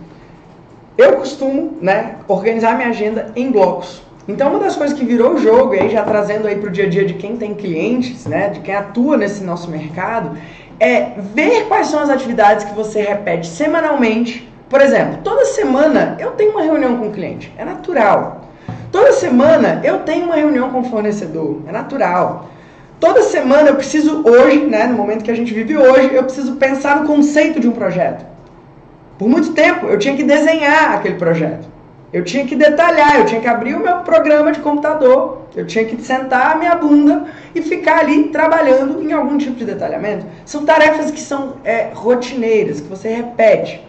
[0.96, 4.00] Eu costumo, né, organizar minha agenda em blocos.
[4.26, 6.86] Então uma das coisas que virou o jogo, aí já trazendo aí para o dia
[6.86, 10.38] a dia de quem tem clientes, né, de quem atua nesse nosso mercado,
[10.80, 14.50] é ver quais são as atividades que você repete semanalmente.
[14.70, 18.40] Por exemplo, toda semana eu tenho uma reunião com o cliente, é natural.
[18.90, 22.48] Toda semana eu tenho uma reunião com o fornecedor, é natural.
[23.04, 26.56] Toda semana eu preciso hoje, né, no momento que a gente vive hoje, eu preciso
[26.56, 28.24] pensar no conceito de um projeto.
[29.18, 31.68] Por muito tempo eu tinha que desenhar aquele projeto.
[32.10, 35.84] Eu tinha que detalhar, eu tinha que abrir o meu programa de computador, eu tinha
[35.84, 40.24] que sentar a minha bunda e ficar ali trabalhando em algum tipo de detalhamento.
[40.46, 43.86] São tarefas que são é, rotineiras, que você repete.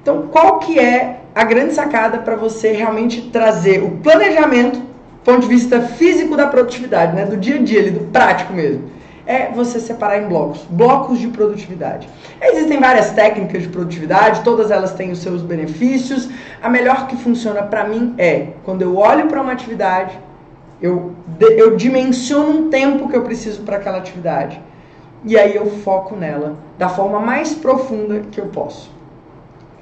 [0.00, 4.80] Então, qual que é a grande sacada para você realmente trazer o planejamento,
[5.24, 8.94] ponto de vista físico da produtividade, né, do dia a dia, ali, do prático mesmo?
[9.26, 12.08] é você separar em blocos, blocos de produtividade.
[12.40, 16.28] Existem várias técnicas de produtividade, todas elas têm os seus benefícios.
[16.62, 20.18] A melhor que funciona para mim é quando eu olho para uma atividade,
[20.80, 24.60] eu, eu dimensiono um tempo que eu preciso para aquela atividade.
[25.24, 28.92] E aí eu foco nela da forma mais profunda que eu posso.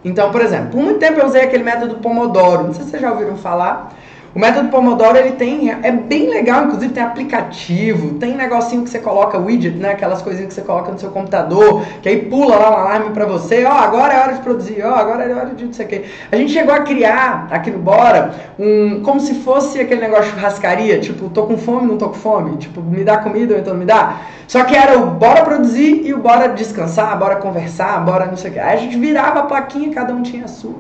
[0.05, 2.65] Então, por exemplo, por muito tempo eu usei aquele método Pomodoro.
[2.65, 3.93] Não sei se vocês já ouviram falar.
[4.35, 8.99] O método Pomodoro ele tem é bem legal, inclusive tem aplicativo, tem negocinho que você
[8.99, 12.71] coloca widget, né, aquelas coisinhas que você coloca no seu computador, que aí pula lá
[12.71, 15.67] um alarme para você, ó, agora é hora de produzir, ó, agora é hora de
[15.67, 16.05] não sei o quê.
[16.31, 20.31] A gente chegou a criar aqui no Bora um como se fosse aquele negócio de
[20.31, 23.75] churrascaria, tipo, tô com fome, não tô com fome, tipo, me dá comida ou então
[23.75, 24.23] me dá.
[24.49, 28.51] Só que era o bora produzir e o bora descansar, bora conversar, bora não sei
[28.51, 28.61] o quê.
[28.61, 30.77] Aí a gente virava a plaquinha, cada um tinha a sua.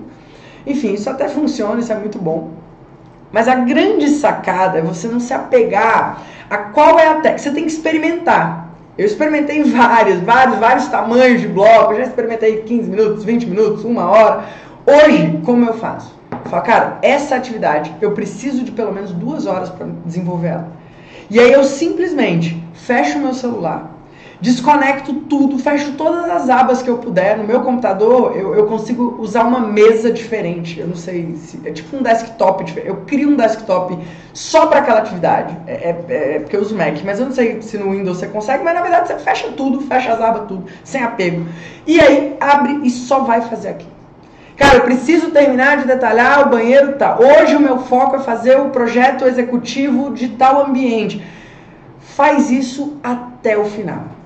[0.66, 2.61] Enfim, isso até funciona, isso é muito bom.
[3.32, 7.38] Mas a grande sacada é você não se apegar a qual é a técnica.
[7.38, 8.68] Você tem que experimentar.
[8.98, 11.92] Eu experimentei vários, vários, vários tamanhos de bloco.
[11.92, 14.44] Eu já experimentei 15 minutos, 20 minutos, uma hora.
[14.86, 16.14] Hoje, como eu faço?
[16.30, 20.68] Eu falo, cara, essa atividade eu preciso de pelo menos duas horas para desenvolver ela.
[21.30, 23.91] E aí eu simplesmente fecho o meu celular,
[24.42, 27.38] desconecto tudo, fecho todas as abas que eu puder.
[27.38, 30.80] No meu computador, eu, eu consigo usar uma mesa diferente.
[30.80, 31.60] Eu não sei se.
[31.64, 32.64] É tipo um desktop.
[32.84, 33.96] Eu crio um desktop
[34.34, 35.56] só para aquela atividade.
[35.64, 38.26] É, é, é, porque eu uso Mac, mas eu não sei se no Windows você
[38.26, 41.46] consegue, mas na verdade você fecha tudo, fecha as abas, tudo, sem apego.
[41.86, 43.86] E aí abre e só vai fazer aqui.
[44.56, 47.16] Cara, eu preciso terminar de detalhar o banheiro, tá?
[47.16, 51.24] Hoje o meu foco é fazer o projeto executivo de tal ambiente.
[52.00, 54.21] Faz isso até o final.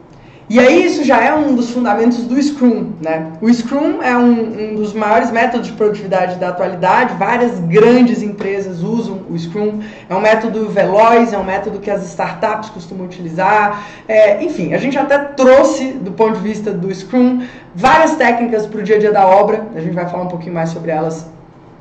[0.49, 3.33] E aí isso já é um dos fundamentos do Scrum, né?
[3.41, 8.81] O Scrum é um, um, dos maiores métodos de produtividade da atualidade, várias grandes empresas
[8.81, 13.85] usam o Scrum, é um método veloz, é um método que as startups costumam utilizar,
[14.07, 17.43] é, enfim, a gente até trouxe, do ponto de vista do Scrum,
[17.75, 20.55] várias técnicas para o dia a dia da obra, a gente vai falar um pouquinho
[20.55, 21.29] mais sobre elas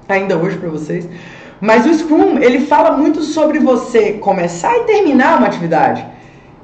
[0.10, 1.08] ainda hoje para vocês,
[1.62, 6.15] mas o Scrum, ele fala muito sobre você começar e terminar uma atividade,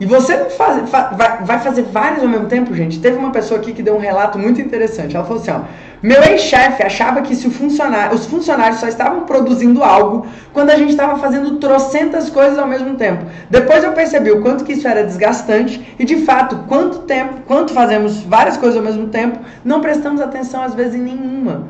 [0.02, 3.00] e você faz, vai, vai fazer vários ao mesmo tempo, gente.
[3.00, 5.16] Teve uma pessoa aqui que deu um relato muito interessante.
[5.16, 5.60] Ela falou assim: ó,
[6.02, 10.90] meu ex-chefe achava que se funcionário, os funcionários só estavam produzindo algo quando a gente
[10.90, 13.26] estava fazendo trocentas coisas ao mesmo tempo.
[13.48, 17.72] Depois eu percebi o quanto que isso era desgastante e, de fato, quanto tempo, quanto
[17.72, 21.68] fazemos várias coisas ao mesmo tempo, não prestamos atenção às vezes em nenhuma.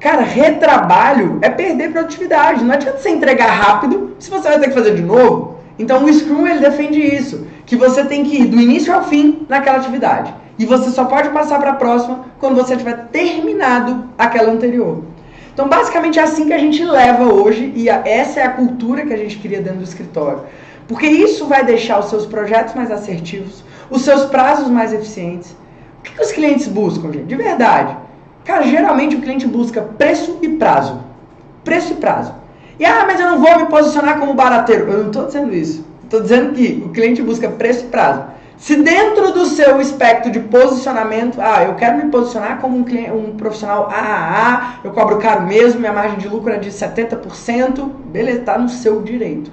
[0.00, 2.64] Cara, retrabalho é perder produtividade.
[2.64, 5.57] Não adianta você entregar rápido se você vai ter que fazer de novo.
[5.78, 9.46] Então o Scrum ele defende isso, que você tem que ir do início ao fim
[9.48, 10.34] naquela atividade.
[10.58, 15.04] E você só pode passar para a próxima quando você tiver terminado aquela anterior.
[15.54, 19.12] Então, basicamente é assim que a gente leva hoje, e essa é a cultura que
[19.12, 20.42] a gente cria dentro do escritório.
[20.86, 25.50] Porque isso vai deixar os seus projetos mais assertivos, os seus prazos mais eficientes.
[25.98, 27.26] O que, que os clientes buscam, gente?
[27.26, 27.96] De verdade.
[28.44, 31.00] Cara, geralmente o cliente busca preço e prazo.
[31.64, 32.32] Preço e prazo.
[32.78, 34.90] E ah, mas eu não vou me posicionar como barateiro.
[34.90, 35.84] Eu não estou dizendo isso.
[36.04, 38.22] Estou dizendo que o cliente busca preço e prazo.
[38.56, 43.12] Se dentro do seu espectro de posicionamento, ah, eu quero me posicionar como um, cliente,
[43.12, 48.40] um profissional AAA, eu cobro caro mesmo, minha margem de lucro é de 70%, beleza,
[48.40, 49.52] está no seu direito.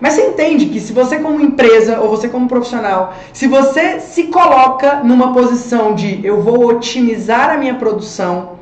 [0.00, 4.24] Mas você entende que se você como empresa ou você como profissional, se você se
[4.28, 8.52] coloca numa posição de eu vou otimizar a minha produção,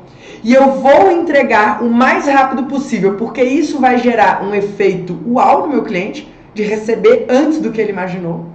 [0.43, 5.63] e eu vou entregar o mais rápido possível, porque isso vai gerar um efeito uau
[5.63, 8.45] no meu cliente, de receber antes do que ele imaginou.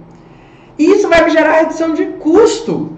[0.77, 2.91] E isso vai gerar redução de custo.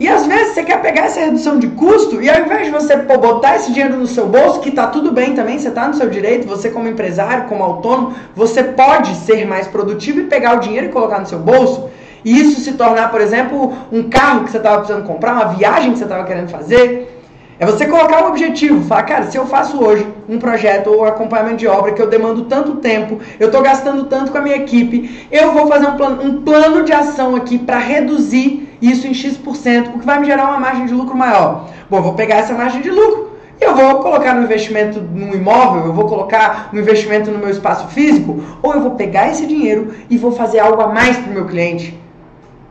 [0.00, 2.96] E às vezes você quer pegar essa redução de custo e ao invés de você
[2.96, 5.94] pô, botar esse dinheiro no seu bolso, que tá tudo bem também, você tá no
[5.94, 10.60] seu direito, você como empresário, como autônomo, você pode ser mais produtivo e pegar o
[10.60, 11.88] dinheiro e colocar no seu bolso.
[12.24, 15.92] E isso se tornar, por exemplo, um carro que você estava precisando comprar, uma viagem
[15.92, 17.13] que você estava querendo fazer.
[17.56, 21.58] É você colocar um objetivo, falar, cara, se eu faço hoje um projeto ou acompanhamento
[21.58, 25.28] de obra que eu demando tanto tempo, eu estou gastando tanto com a minha equipe,
[25.30, 29.94] eu vou fazer um plano, um plano de ação aqui para reduzir isso em X%,
[29.94, 31.70] o que vai me gerar uma margem de lucro maior.
[31.88, 35.92] Bom, vou pegar essa margem de lucro, Eu vou colocar no investimento no imóvel, eu
[35.92, 40.18] vou colocar no investimento no meu espaço físico, ou eu vou pegar esse dinheiro e
[40.18, 41.98] vou fazer algo a mais para o meu cliente.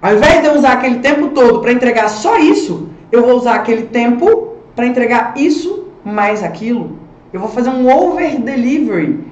[0.01, 3.55] Ao invés de eu usar aquele tempo todo para entregar só isso, eu vou usar
[3.55, 6.99] aquele tempo para entregar isso mais aquilo.
[7.31, 9.23] Eu vou fazer um over delivery.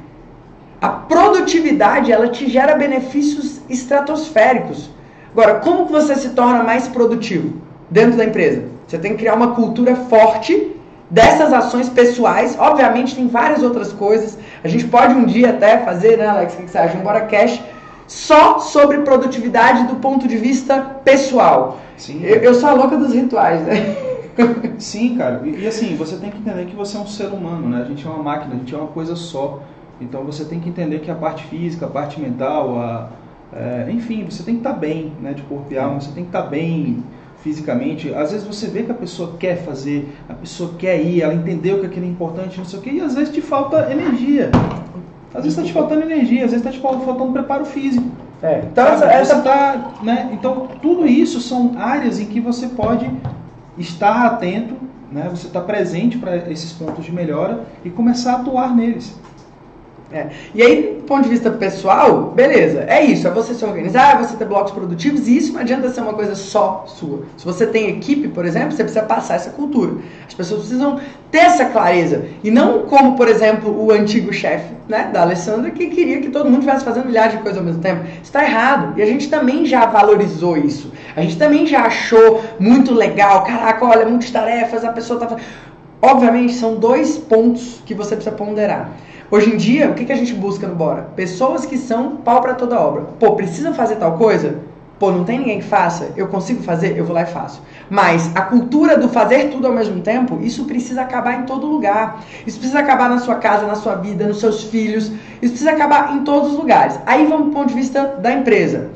[0.82, 4.90] A produtividade, ela te gera benefícios estratosféricos.
[5.32, 7.54] Agora, como que você se torna mais produtivo
[7.90, 8.64] dentro da empresa?
[8.88, 10.76] Você tem que criar uma cultura forte
[11.10, 12.58] dessas ações pessoais.
[12.58, 14.38] Obviamente tem várias outras coisas.
[14.64, 16.98] A gente pode um dia até fazer, né, Alex, o que você acha?
[16.98, 17.62] Um Bora Cash
[18.08, 21.80] só sobre produtividade do ponto de vista pessoal.
[21.96, 22.22] Sim.
[22.24, 23.96] Eu, eu sou a louca dos rituais, né?
[24.78, 25.42] Sim, cara.
[25.46, 27.82] E, e, assim, você tem que entender que você é um ser humano, né?
[27.82, 29.62] A gente é uma máquina, a gente é uma coisa só.
[30.00, 33.10] Então você tem que entender que a parte física, a parte mental, a,
[33.54, 35.34] é, enfim, você tem que estar tá bem, né?
[35.34, 37.04] De corpo e alma, você tem que estar tá bem
[37.42, 38.14] fisicamente.
[38.14, 41.80] Às vezes você vê que a pessoa quer fazer, a pessoa quer ir, ela entendeu
[41.80, 44.50] que aquilo é importante, não sei o quê, e às vezes te falta energia.
[45.34, 48.06] Às vezes está te faltando energia, às vezes está te faltando preparo físico.
[48.44, 48.64] É.
[48.72, 49.42] Então, essa, essa...
[49.42, 50.30] Tá, né?
[50.34, 53.10] então, tudo isso são áreas em que você pode
[53.78, 54.76] estar atento,
[55.12, 55.28] né?
[55.30, 59.20] você está presente para esses pontos de melhora e começar a atuar neles.
[60.14, 60.28] É.
[60.54, 64.18] E aí, do ponto de vista pessoal, beleza, é isso, é você se organizar, é
[64.18, 67.24] você ter blocos produtivos, e isso não adianta ser uma coisa só sua.
[67.38, 69.96] Se você tem equipe, por exemplo, você precisa passar essa cultura.
[70.28, 71.00] As pessoas precisam
[71.32, 72.26] ter essa clareza.
[72.44, 76.46] E não como, por exemplo, o antigo chefe né, da Alessandra, que queria que todo
[76.46, 78.04] mundo estivesse fazendo milhares de coisas ao mesmo tempo.
[78.22, 79.00] Está errado.
[79.00, 80.92] E a gente também já valorizou isso.
[81.16, 83.46] A gente também já achou muito legal.
[83.46, 85.38] Caraca, olha, muitas tarefas, a pessoa está
[86.02, 88.90] Obviamente, são dois pontos que você precisa ponderar.
[89.32, 91.04] Hoje em dia, o que, que a gente busca no Bora?
[91.16, 93.04] Pessoas que são pau para toda obra.
[93.18, 94.60] Pô, precisa fazer tal coisa?
[95.00, 96.10] Pô, não tem ninguém que faça?
[96.18, 96.98] Eu consigo fazer?
[96.98, 97.62] Eu vou lá e faço.
[97.90, 102.26] Mas a cultura do fazer tudo ao mesmo tempo, isso precisa acabar em todo lugar.
[102.46, 105.10] Isso precisa acabar na sua casa, na sua vida, nos seus filhos.
[105.42, 107.00] Isso precisa acabar em todos os lugares.
[107.06, 108.90] Aí vamos do ponto de vista da empresa.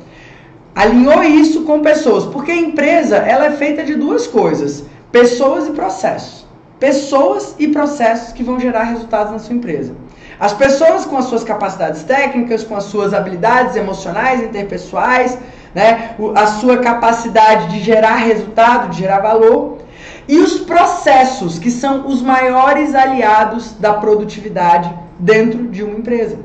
[0.75, 5.71] Alinhou isso com pessoas, porque a empresa ela é feita de duas coisas: pessoas e
[5.71, 6.45] processos.
[6.77, 9.95] Pessoas e processos que vão gerar resultados na sua empresa.
[10.39, 15.37] As pessoas com as suas capacidades técnicas, com as suas habilidades emocionais, interpessoais,
[15.73, 19.77] né, a sua capacidade de gerar resultado, de gerar valor,
[20.27, 26.39] e os processos, que são os maiores aliados da produtividade dentro de uma empresa.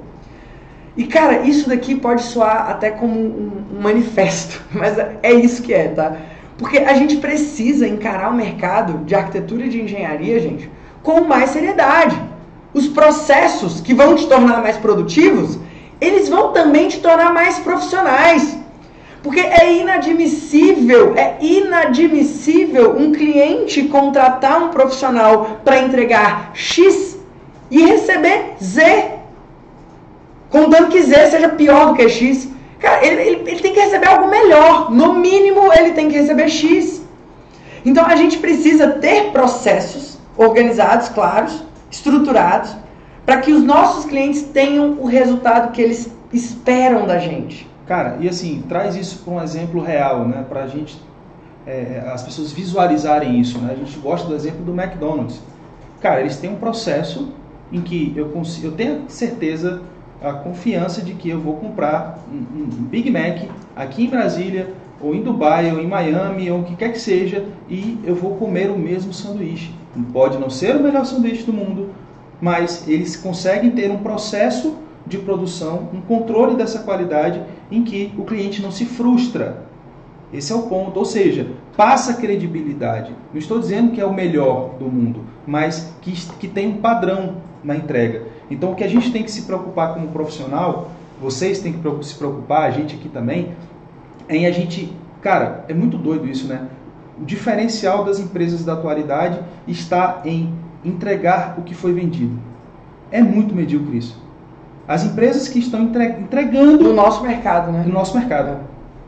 [0.96, 5.72] E cara, isso daqui pode soar até como um, um manifesto, mas é isso que
[5.72, 6.16] é, tá?
[6.58, 10.70] Porque a gente precisa encarar o mercado de arquitetura e de engenharia, gente,
[11.02, 12.29] com mais seriedade
[12.72, 15.58] os processos que vão te tornar mais produtivos,
[16.00, 18.56] eles vão também te tornar mais profissionais.
[19.22, 27.18] Porque é inadmissível, é inadmissível um cliente contratar um profissional para entregar X
[27.70, 29.18] e receber Z.
[30.48, 32.48] Contando que Z seja pior do que X.
[32.78, 34.90] Cara, ele, ele, ele tem que receber algo melhor.
[34.90, 37.02] No mínimo, ele tem que receber X.
[37.84, 42.74] Então a gente precisa ter processos organizados, claros, estruturados
[43.26, 47.68] para que os nossos clientes tenham o resultado que eles esperam da gente.
[47.86, 50.44] Cara, e assim, traz isso para um exemplo real, né?
[50.48, 51.00] Para a gente,
[51.66, 53.72] é, as pessoas visualizarem isso, né?
[53.72, 55.40] A gente gosta do exemplo do McDonald's.
[56.00, 57.32] Cara, eles têm um processo
[57.72, 59.82] em que eu, consigo, eu tenho certeza,
[60.22, 65.14] a confiança de que eu vou comprar um, um Big Mac aqui em Brasília, ou
[65.14, 68.70] em Dubai, ou em Miami, ou o que quer que seja, e eu vou comer
[68.70, 69.72] o mesmo sanduíche.
[70.12, 71.90] Pode não ser o melhor sanduíche do mundo,
[72.40, 78.24] mas eles conseguem ter um processo de produção, um controle dessa qualidade em que o
[78.24, 79.64] cliente não se frustra.
[80.32, 83.12] Esse é o ponto, ou seja, passa credibilidade.
[83.32, 87.36] Não estou dizendo que é o melhor do mundo, mas que, que tem um padrão
[87.64, 88.22] na entrega.
[88.50, 92.14] Então, o que a gente tem que se preocupar como profissional, vocês têm que se
[92.14, 93.50] preocupar, a gente aqui também,
[94.30, 94.92] em a gente.
[95.20, 96.68] Cara, é muito doido isso, né?
[97.20, 99.38] O diferencial das empresas da atualidade
[99.68, 102.38] está em entregar o que foi vendido.
[103.10, 104.22] É muito medíocre isso.
[104.88, 106.84] As empresas que estão entregando.
[106.84, 107.84] No nosso mercado, né?
[107.86, 108.60] No nosso mercado.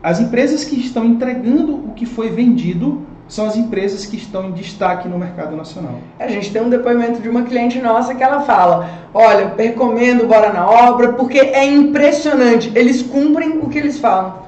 [0.02, 4.52] As empresas que estão entregando o que foi vendido são as empresas que estão em
[4.52, 5.94] destaque no mercado nacional.
[6.18, 10.52] A gente tem um depoimento de uma cliente nossa que ela fala: Olha, recomendo Bora
[10.52, 12.70] na Obra porque é impressionante.
[12.74, 14.41] Eles cumprem o que eles falam.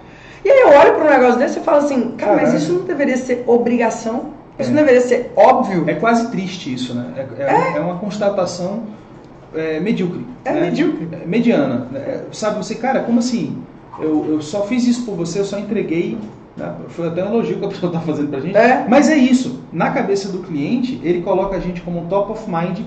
[0.44, 2.82] E aí eu olho para um negócio desse e falo assim: Cara, mas isso não
[2.82, 4.34] deveria ser obrigação?
[4.58, 4.74] Isso é.
[4.74, 5.84] deveria ser óbvio.
[5.86, 7.06] É quase triste isso, né?
[7.16, 7.76] É, é, é.
[7.78, 8.84] é uma constatação
[9.54, 10.24] é, medíocre.
[10.44, 10.60] É né?
[10.60, 11.08] medíocre.
[11.26, 11.88] mediana.
[12.32, 13.62] sabe, você, cara, como assim?
[13.98, 16.18] Eu, eu só fiz isso por você, eu só entreguei
[16.56, 16.74] Né?
[16.88, 18.56] Foi até um elogio que a pessoa está fazendo para a gente.
[18.56, 18.84] É.
[18.88, 19.60] Mas é isso.
[19.72, 22.80] Na cabeça do cliente, ele coloca a gente como top of mind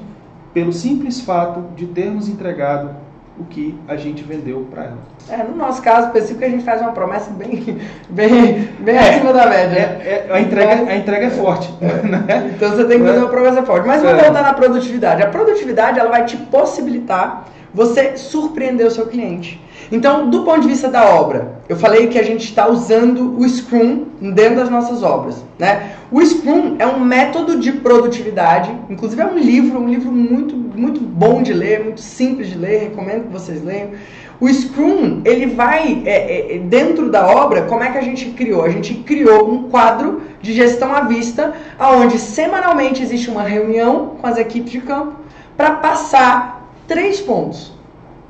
[0.54, 2.92] pelo simples fato de termos entregado
[3.40, 4.98] o que a gente vendeu para ela.
[5.30, 9.34] É, no nosso caso específico, a gente faz uma promessa bem, bem, bem é, acima
[9.34, 9.78] da média.
[9.78, 11.74] É, é, a, entrega, a entrega é forte.
[11.82, 12.08] É.
[12.08, 12.52] Né?
[12.56, 13.88] Então você tem que fazer uma promessa forte.
[13.88, 14.24] Mas vamos é.
[14.24, 15.22] voltar na produtividade.
[15.22, 19.62] A produtividade ela vai te possibilitar você surpreender o seu cliente.
[19.92, 23.48] Então, do ponto de vista da obra, eu falei que a gente está usando o
[23.48, 25.44] Scrum dentro das nossas obras.
[25.58, 25.94] Né?
[26.12, 31.00] O Scrum é um método de produtividade, inclusive é um livro, um livro muito, muito
[31.00, 33.92] bom de ler, muito simples de ler, recomendo que vocês leiam.
[34.40, 38.64] O Scrum, ele vai, é, é, dentro da obra, como é que a gente criou?
[38.64, 44.28] A gente criou um quadro de gestão à vista, onde semanalmente existe uma reunião com
[44.28, 45.16] as equipes de campo
[45.56, 47.74] para passar três pontos.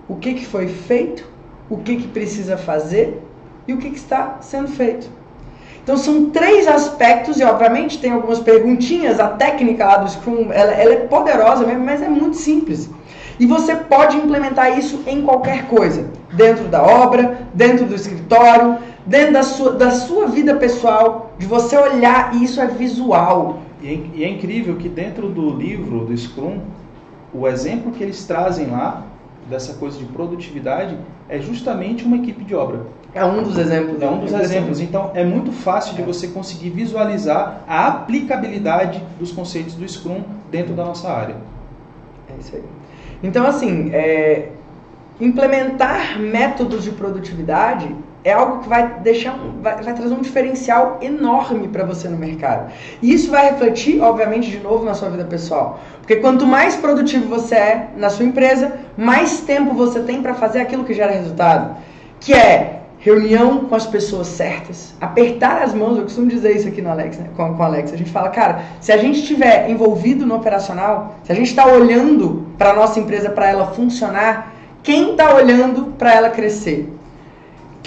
[0.07, 1.25] O que, que foi feito,
[1.69, 3.21] o que, que precisa fazer
[3.67, 5.09] e o que, que está sendo feito.
[5.83, 9.19] Então são três aspectos e obviamente tem algumas perguntinhas.
[9.19, 12.89] A técnica lá do Scrum ela, ela, é poderosa mesmo, mas é muito simples.
[13.39, 19.33] E você pode implementar isso em qualquer coisa, dentro da obra, dentro do escritório, dentro
[19.33, 23.59] da sua, da sua vida pessoal, de você olhar e isso é visual.
[23.81, 26.59] E é, e é incrível que dentro do livro do Scrum,
[27.33, 29.05] o exemplo que eles trazem lá
[29.49, 30.97] dessa coisa de produtividade
[31.29, 32.81] é justamente uma equipe de obra.
[33.13, 34.01] É um dos exemplos.
[34.01, 34.79] É um dos exemplos.
[34.79, 40.73] Então, é muito fácil de você conseguir visualizar a aplicabilidade dos conceitos do Scrum dentro
[40.73, 41.35] da nossa área.
[42.29, 42.63] É isso aí.
[43.23, 44.49] Então, assim, é,
[45.19, 47.93] implementar métodos de produtividade
[48.27, 52.17] é algo que vai deixar um, vai, vai trazer um diferencial enorme para você no
[52.17, 52.71] mercado.
[53.01, 55.79] E isso vai refletir, obviamente, de novo na sua vida pessoal.
[55.99, 60.59] Porque quanto mais produtivo você é na sua empresa, mais tempo você tem para fazer
[60.59, 61.77] aquilo que gera resultado.
[62.19, 66.81] Que é reunião com as pessoas certas, apertar as mãos, eu costumo dizer isso aqui
[66.81, 69.69] no Alex, né, com, com o Alex, a gente fala, cara, se a gente estiver
[69.69, 74.51] envolvido no operacional, se a gente está olhando para a nossa empresa para ela funcionar,
[74.83, 76.96] quem está olhando para ela crescer?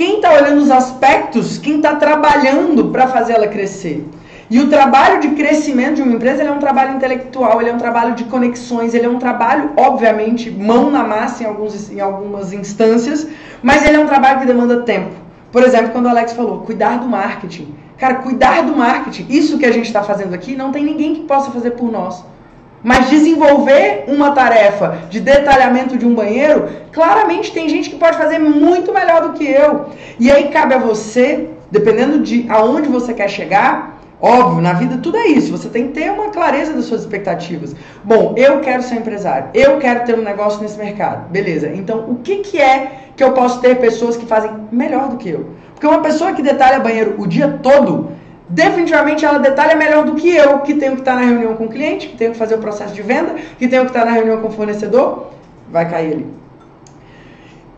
[0.00, 4.08] Quem está olhando os aspectos, quem está trabalhando para fazer ela crescer.
[4.48, 7.76] E o trabalho de crescimento de uma empresa é um trabalho intelectual, ele é um
[7.76, 12.50] trabalho de conexões, ele é um trabalho, obviamente, mão na massa em, alguns, em algumas
[12.54, 13.28] instâncias,
[13.62, 15.10] mas ele é um trabalho que demanda tempo.
[15.52, 17.74] Por exemplo, quando o Alex falou, cuidar do marketing.
[17.98, 21.20] Cara, cuidar do marketing, isso que a gente está fazendo aqui, não tem ninguém que
[21.24, 22.24] possa fazer por nós.
[22.82, 28.38] Mas desenvolver uma tarefa de detalhamento de um banheiro, claramente tem gente que pode fazer
[28.38, 29.86] muito melhor do que eu.
[30.18, 35.16] E aí cabe a você, dependendo de aonde você quer chegar, óbvio, na vida tudo
[35.18, 37.74] é isso, você tem que ter uma clareza das suas expectativas.
[38.02, 41.28] Bom, eu quero ser empresário, eu quero ter um negócio nesse mercado.
[41.30, 45.16] Beleza, então o que, que é que eu posso ter pessoas que fazem melhor do
[45.16, 45.46] que eu?
[45.74, 48.12] Porque uma pessoa que detalha banheiro o dia todo,
[48.50, 51.68] definitivamente ela detalha melhor do que eu, que tenho que estar na reunião com o
[51.68, 54.40] cliente, que tenho que fazer o processo de venda, que tenho que estar na reunião
[54.40, 55.30] com o fornecedor,
[55.70, 56.26] vai cair ali.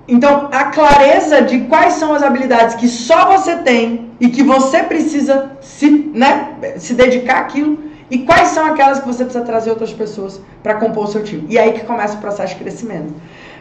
[0.09, 4.83] Então, a clareza de quais são as habilidades que só você tem e que você
[4.83, 7.79] precisa se, né, se dedicar àquilo
[8.11, 11.47] e quais são aquelas que você precisa trazer outras pessoas para compor o seu time.
[11.49, 13.15] E aí que começa o processo de crescimento.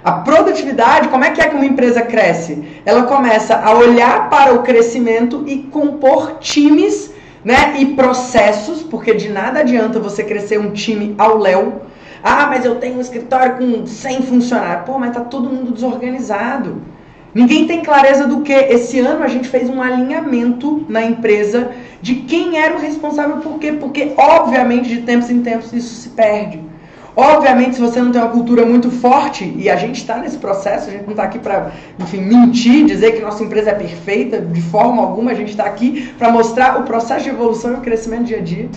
[0.04, 2.64] A produtividade, como é que é que uma empresa cresce?
[2.84, 7.14] Ela começa a olhar para o crescimento e compor times
[7.46, 11.84] né, e processos, porque de nada adianta você crescer um time ao léu.
[12.24, 14.86] Ah, mas eu tenho um escritório com 100 funcionários.
[14.86, 16.82] Pô, mas tá todo mundo desorganizado.
[17.34, 18.54] Ninguém tem clareza do que.
[18.54, 23.58] Esse ano a gente fez um alinhamento na empresa de quem era o responsável por
[23.60, 23.72] quê.
[23.72, 26.71] Porque, obviamente, de tempos em tempos isso se perde.
[27.16, 30.88] Obviamente, se você não tem uma cultura muito forte, e a gente está nesse processo,
[30.88, 34.62] a gente não está aqui para, enfim, mentir, dizer que nossa empresa é perfeita, de
[34.62, 38.24] forma alguma, a gente está aqui para mostrar o processo de evolução e o crescimento
[38.24, 38.70] dia a dia.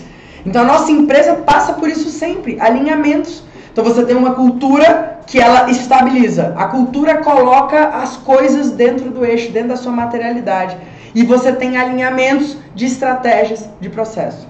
[0.44, 3.44] Então, a nossa empresa passa por isso sempre, alinhamentos.
[3.72, 6.54] Então, você tem uma cultura que ela estabiliza.
[6.56, 10.76] A cultura coloca as coisas dentro do eixo, dentro da sua materialidade.
[11.14, 14.46] E você tem alinhamentos de estratégias de processo.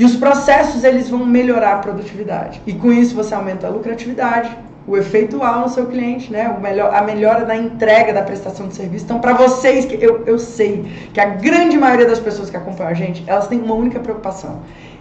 [0.00, 2.58] E os processos eles vão melhorar a produtividade.
[2.66, 4.56] E com isso você aumenta a lucratividade,
[4.88, 6.48] o efeito A no seu cliente, né?
[6.48, 9.04] O melhor, a melhora da entrega da prestação de serviço.
[9.04, 12.90] Então, para vocês, que eu, eu sei que a grande maioria das pessoas que acompanham
[12.90, 14.60] a gente, elas têm uma única preocupação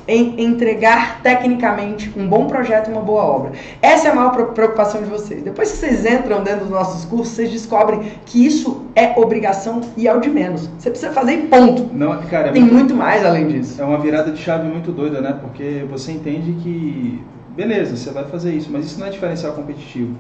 [0.10, 3.52] em entregar tecnicamente um bom projeto e uma boa obra.
[3.80, 5.44] Essa é a maior preocupação de vocês.
[5.44, 10.08] Depois que vocês entram dentro dos nossos cursos, vocês descobrem que isso é obrigação e
[10.08, 10.68] é o de menos.
[10.80, 11.88] Você precisa fazer e ponto.
[11.94, 13.80] Não, cara, é Tem muito, muito mais além disso.
[13.80, 15.38] É uma virada de chave muito doida, né?
[15.40, 17.22] Porque você entende que,
[17.56, 20.16] beleza, você vai fazer isso, mas isso não é diferencial competitivo.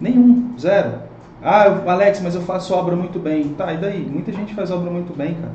[0.00, 0.92] Nenhum, zero.
[1.42, 3.50] Ah, Alex, mas eu faço obra muito bem.
[3.50, 4.00] Tá, e daí?
[4.10, 5.52] Muita gente faz obra muito bem, cara.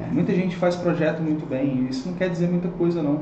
[0.00, 0.12] É.
[0.12, 3.20] Muita gente faz projeto muito bem, isso não quer dizer muita coisa não.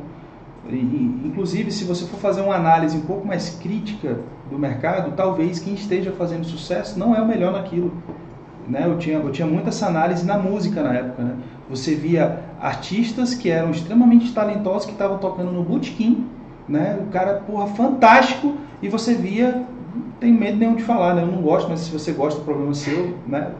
[0.69, 4.19] E, inclusive, se você for fazer uma análise um pouco mais crítica
[4.51, 7.93] do mercado, talvez quem esteja fazendo sucesso não é o melhor naquilo.
[8.67, 8.83] Né?
[8.87, 11.23] Eu, tinha, eu tinha muita essa análise na música na época.
[11.23, 11.37] Né?
[11.69, 16.27] Você via artistas que eram extremamente talentosos, que estavam tocando no bootkin,
[16.67, 16.99] né?
[17.01, 21.23] o cara, porra, fantástico, e você via, não tem medo nenhum de falar, né?
[21.23, 23.53] eu não gosto, mas se você gosta, o problema é seu, né?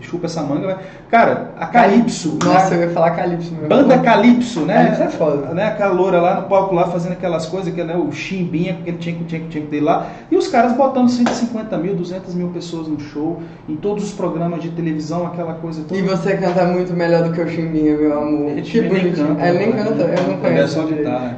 [0.00, 0.76] Chupa essa manga, né?
[1.08, 2.38] Cara, a Calypso.
[2.44, 2.84] Nossa, né?
[2.84, 3.54] eu ia falar Calypso.
[3.54, 4.74] Meu Banda Calypso, né?
[4.74, 5.54] Calypso é foda.
[5.54, 5.68] Né?
[5.68, 7.96] Aquela loura lá no palco lá fazendo aquelas coisas, que né?
[7.96, 10.06] o chimbinha que ele tinha que tinha, tinha que ter lá.
[10.30, 14.62] E os caras botando 150 mil, 200 mil pessoas no show, em todos os programas
[14.62, 15.98] de televisão, aquela coisa toda.
[15.98, 18.50] E você canta muito melhor do que o chimbinha, meu amor.
[18.50, 19.36] Ele que bonitinho.
[19.40, 20.88] Ele nem canta, eu não conheço.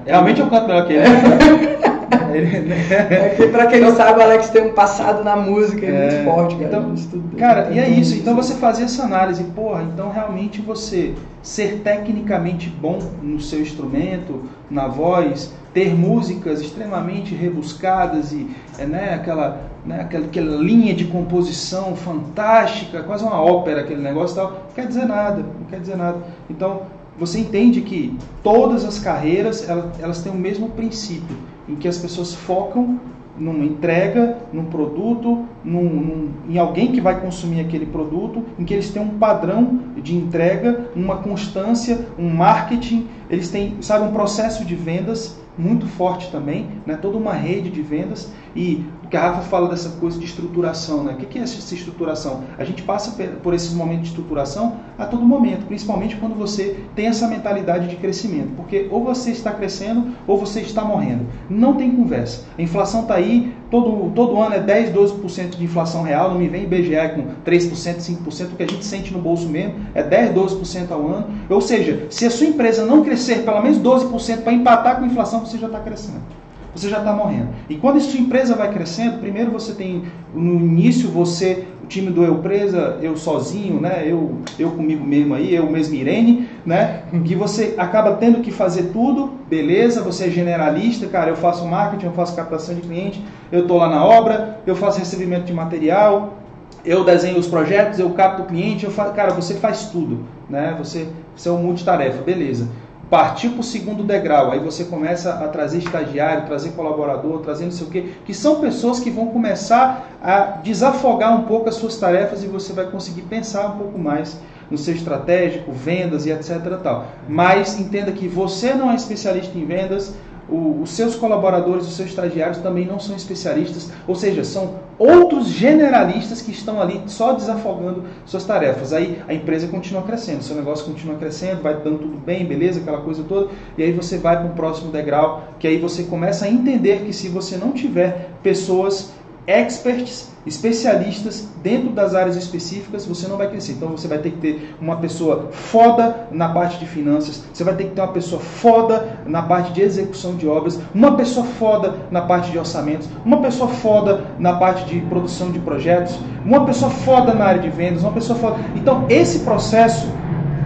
[0.07, 1.83] Realmente eu canto melhor que ele.
[2.13, 6.25] é que, pra quem não sabe, o Alex tem um passado na música é, muito
[6.25, 6.67] forte, cara.
[6.67, 6.95] Então,
[7.39, 8.15] cara, e é isso.
[8.17, 14.43] Então você fazia essa análise, porra, então realmente você ser tecnicamente bom no seu instrumento,
[14.71, 18.49] na voz, ter músicas extremamente rebuscadas e
[18.79, 24.37] é, né, aquela, né, aquela, aquela linha de composição fantástica, quase uma ópera aquele negócio
[24.37, 26.19] tal, não quer dizer nada, não quer dizer nada.
[26.49, 26.83] Então
[27.19, 31.37] você entende que todas as carreiras elas, elas têm o mesmo princípio
[31.69, 33.01] em que as pessoas focam
[33.39, 38.75] numa entrega, num produto, num, num, em alguém que vai consumir aquele produto, em que
[38.75, 44.65] eles têm um padrão de entrega, uma constância, um marketing, eles têm, sabe, um processo
[44.65, 46.97] de vendas muito forte também, né?
[47.01, 48.33] toda uma rede de vendas.
[48.55, 51.13] E o que a Rafa fala dessa coisa de estruturação, né?
[51.13, 52.45] o que é essa estruturação?
[52.59, 57.07] A gente passa por esses momentos de estruturação a todo momento, principalmente quando você tem
[57.07, 61.27] essa mentalidade de crescimento, porque ou você está crescendo ou você está morrendo.
[61.49, 62.45] Não tem conversa.
[62.57, 66.49] A inflação está aí, todo, todo ano é 10, 12% de inflação real, não me
[66.49, 70.35] vem IBGE com 3%, 5%, o que a gente sente no bolso mesmo é 10,
[70.35, 71.27] 12% ao ano.
[71.49, 75.07] Ou seja, se a sua empresa não crescer pelo menos 12% para empatar com a
[75.07, 76.42] inflação, você já está crescendo.
[76.75, 77.49] Você já está morrendo.
[77.69, 80.05] E quando a sua empresa vai crescendo, primeiro você tem,
[80.35, 84.05] no início, você, o time do Eu Presa, eu sozinho, né?
[84.07, 87.03] eu, eu comigo mesmo aí, eu mesmo Irene, né?
[87.25, 92.07] que você acaba tendo que fazer tudo, beleza, você é generalista, cara, eu faço marketing,
[92.07, 96.39] eu faço captação de cliente, eu estou lá na obra, eu faço recebimento de material,
[96.85, 100.75] eu desenho os projetos, eu capto o cliente, eu faço, cara, você faz tudo, né?
[100.79, 101.07] Você,
[101.37, 102.67] você é um multitarefa, beleza
[103.13, 107.71] partir para o segundo degrau, aí você começa a trazer estagiário, trazer colaborador, trazer não
[107.71, 111.99] sei o quê, que são pessoas que vão começar a desafogar um pouco as suas
[111.99, 114.41] tarefas e você vai conseguir pensar um pouco mais
[114.71, 116.63] no seu estratégico, vendas e etc.
[116.83, 117.05] Tal.
[117.29, 120.15] Mas entenda que você não é especialista em vendas,
[120.49, 125.49] o, os seus colaboradores, os seus estagiários também não são especialistas, ou seja, são outros
[125.49, 128.93] generalistas que estão ali só desafogando suas tarefas.
[128.93, 133.01] Aí a empresa continua crescendo, seu negócio continua crescendo, vai dando tudo bem, beleza, aquela
[133.01, 136.49] coisa toda, e aí você vai para o próximo degrau, que aí você começa a
[136.49, 139.13] entender que se você não tiver pessoas
[139.47, 143.73] experts, especialistas dentro das áreas específicas, você não vai crescer.
[143.73, 147.75] Então você vai ter que ter uma pessoa foda na parte de finanças, você vai
[147.75, 151.95] ter que ter uma pessoa foda na parte de execução de obras, uma pessoa foda
[152.11, 156.91] na parte de orçamentos, uma pessoa foda na parte de produção de projetos, uma pessoa
[156.91, 158.57] foda na área de vendas, uma pessoa foda.
[158.75, 160.09] Então esse processo,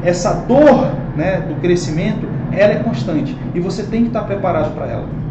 [0.02, 4.86] essa dor né, do crescimento, ela é constante e você tem que estar preparado para
[4.86, 5.25] ela.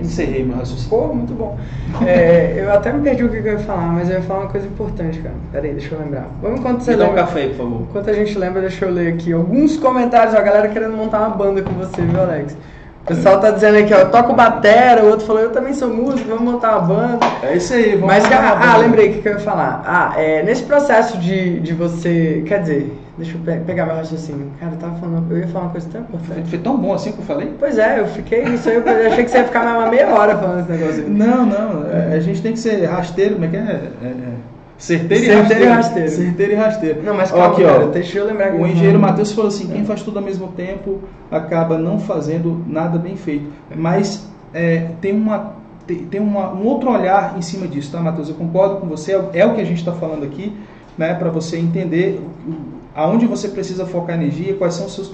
[0.00, 0.90] Encerrei meu raciocínio.
[0.90, 1.58] Pô, muito bom.
[2.06, 4.50] É, eu até me perdi o que eu ia falar, mas eu ia falar uma
[4.50, 5.34] coisa importante, cara.
[5.52, 6.26] Peraí, deixa eu lembrar.
[6.42, 7.14] Vamos enquanto você me lembra.
[7.14, 7.82] dá um café aí, por favor.
[7.82, 10.34] Enquanto a gente lembra, deixa eu ler aqui alguns comentários.
[10.34, 12.56] A galera querendo montar uma banda com você, viu, Alex?
[13.04, 15.88] O pessoal tá dizendo aqui, ó, eu toco batera, o outro falou, eu também sou
[15.88, 17.26] músico, vamos montar uma banda.
[17.42, 19.82] É isso aí, vamos Mas, cara, ah, lembrei o que, que eu ia falar.
[19.86, 24.52] Ah, é, nesse processo de, de você, quer dizer, Deixa eu pe pegar meu raciocínio.
[24.60, 26.48] Cara, eu tava falando, eu ia falar uma coisa tão importante.
[26.48, 27.52] Foi tão bom assim que eu falei?
[27.58, 30.08] Pois é, eu fiquei isso aí, eu achei que você ia ficar mais uma meia
[30.14, 31.08] hora falando esse negócio.
[31.08, 33.60] Não, não, é, a gente tem que ser rasteiro, como é que é?
[33.60, 34.34] é, é
[34.78, 35.64] certeiro, e rasteiro.
[35.64, 36.10] e rasteiro.
[36.10, 37.02] Certeiro e rasteiro.
[37.02, 39.84] Não, mas calma, aqui, cara, ó, deixa eu lembrar O engenheiro Matheus falou assim, quem
[39.84, 41.00] faz tudo ao mesmo tempo
[41.30, 43.50] acaba não fazendo nada bem feito.
[43.74, 45.58] Mas é, tem uma
[46.10, 48.28] tem, uma, um outro olhar em cima disso, tá, Matheus?
[48.28, 50.54] Eu concordo com você, é, é o que a gente está falando aqui,
[50.98, 52.20] né, para você entender
[52.98, 55.08] aonde você precisa focar energia, quais são os seus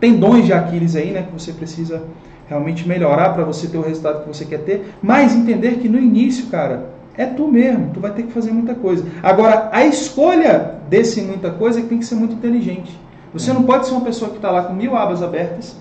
[0.00, 2.04] tendões de Aquiles aí, né, que você precisa
[2.48, 5.98] realmente melhorar para você ter o resultado que você quer ter, mas entender que no
[5.98, 9.04] início, cara, é tu mesmo, tu vai ter que fazer muita coisa.
[9.22, 12.98] Agora, a escolha desse muita coisa é que tem que ser muito inteligente.
[13.34, 15.76] Você não pode ser uma pessoa que está lá com mil abas abertas,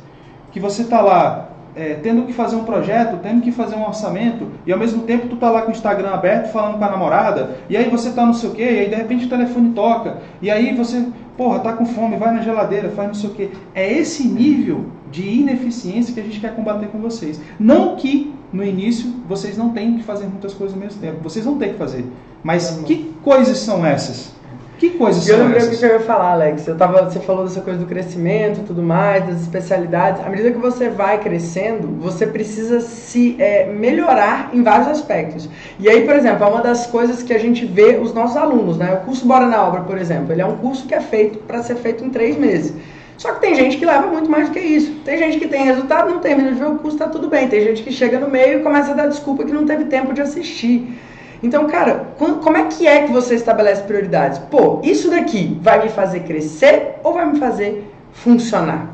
[0.51, 1.48] que você está lá
[1.79, 5.27] é, tendo que fazer um projeto, tendo que fazer um orçamento, e ao mesmo tempo
[5.27, 8.25] tu tá lá com o Instagram aberto falando com a namorada, e aí você tá
[8.25, 11.05] não sei o quê, e aí de repente o telefone toca, e aí você,
[11.37, 13.49] porra, tá com fome, vai na geladeira, faz não sei o quê.
[13.73, 17.39] É esse nível de ineficiência que a gente quer combater com vocês.
[17.57, 21.45] Não que no início vocês não tenham que fazer muitas coisas ao mesmo tempo, vocês
[21.45, 22.05] vão ter que fazer.
[22.43, 24.37] Mas que coisas são essas?
[24.79, 25.77] Que coisas eu são lembrei o essas?
[25.77, 26.65] que eu ia falar, Alex.
[26.65, 30.25] Eu tava, você falou dessa coisa do crescimento e tudo mais, das especialidades.
[30.25, 35.49] À medida que você vai crescendo, você precisa se é, melhorar em vários aspectos.
[35.77, 38.77] E aí, por exemplo, é uma das coisas que a gente vê os nossos alunos,
[38.77, 38.93] né?
[38.93, 41.61] O curso Bora na Obra, por exemplo, ele é um curso que é feito para
[41.61, 42.73] ser feito em três meses.
[43.17, 44.93] Só que tem gente que leva muito mais do que isso.
[45.03, 47.49] Tem gente que tem resultado, não termina de ver o curso, tá tudo bem.
[47.49, 50.13] Tem gente que chega no meio e começa a dar desculpa que não teve tempo
[50.13, 50.97] de assistir.
[51.41, 54.39] Então, cara, como é que é que você estabelece prioridades?
[54.39, 58.89] Pô, isso daqui vai me fazer crescer ou vai me fazer funcionar?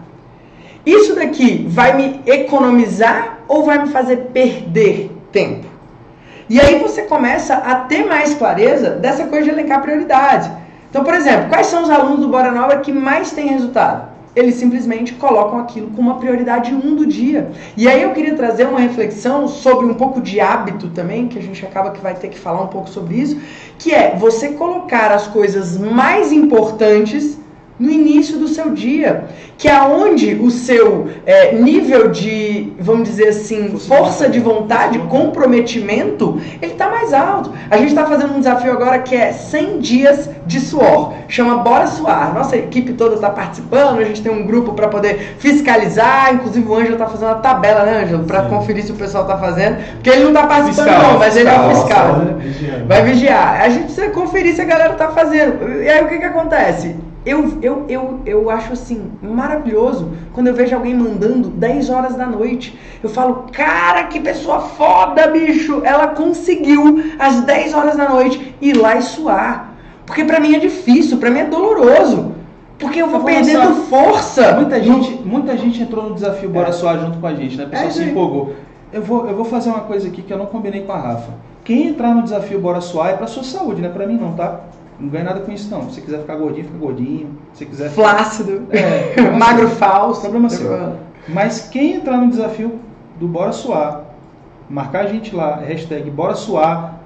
[0.85, 5.65] Isso daqui vai me economizar ou vai me fazer perder tempo?
[6.47, 10.47] E aí você começa a ter mais clareza dessa coisa de elencar prioridades.
[10.91, 14.14] Então, por exemplo, quais são os alunos do Bora Nova que mais têm resultado?
[14.35, 17.51] Eles simplesmente colocam aquilo como uma prioridade um do dia.
[17.77, 21.41] E aí eu queria trazer uma reflexão sobre um pouco de hábito também, que a
[21.41, 23.39] gente acaba que vai ter que falar um pouco sobre isso,
[23.77, 27.39] que é você colocar as coisas mais importantes
[27.77, 29.25] no início do seu dia,
[29.57, 36.39] que é onde o seu é, nível de, vamos dizer assim, força de vontade, comprometimento,
[36.61, 37.51] ele está mais alto.
[37.69, 41.87] A gente está fazendo um desafio agora que é 100 dias de suor, chama Bora
[41.87, 42.33] Suar.
[42.33, 46.75] Nossa equipe toda está participando, a gente tem um grupo para poder fiscalizar, inclusive o
[46.75, 50.09] Ângelo está fazendo a tabela, né, Ângelo, para conferir se o pessoal está fazendo, porque
[50.09, 52.85] ele não está participando fiscal, não, mas fiscal, ele é o fiscal, né?
[52.87, 53.61] vai vigiar.
[53.61, 55.81] A gente precisa conferir se a galera está fazendo.
[55.81, 56.95] E aí o que que acontece?
[57.25, 62.27] Eu, eu, eu, eu acho assim maravilhoso quando eu vejo alguém mandando 10 horas da
[62.27, 62.77] noite.
[63.01, 65.81] Eu falo, cara, que pessoa foda, bicho!
[65.83, 69.73] Ela conseguiu às 10 horas da noite ir lá e suar.
[70.05, 72.35] Porque pra mim é difícil, pra mim é doloroso.
[72.77, 74.53] Porque eu vou eu perdendo força.
[74.53, 76.71] Muita gente, muita gente entrou no desafio Bora é.
[76.71, 77.63] Suar junto com a gente, né?
[77.63, 78.53] A pessoa é, se empolgou.
[78.93, 81.33] Eu vou, eu vou fazer uma coisa aqui que eu não combinei com a Rafa.
[81.63, 84.33] Quem entrar no desafio Bora Suar é pra sua saúde, não é pra mim não,
[84.33, 84.59] tá?
[84.99, 85.89] Não ganha nada com isso, não.
[85.89, 87.29] Se você quiser ficar gordinho, fica gordinho.
[87.53, 88.09] Se quiser ficar...
[88.09, 88.67] Flácido.
[88.69, 90.21] É, Magro falso.
[90.21, 90.95] Problema seu.
[91.27, 92.79] Mas quem entrar no desafio
[93.19, 94.05] do Bora Suar,
[94.69, 96.99] marcar a gente lá, hashtag Bora Suar.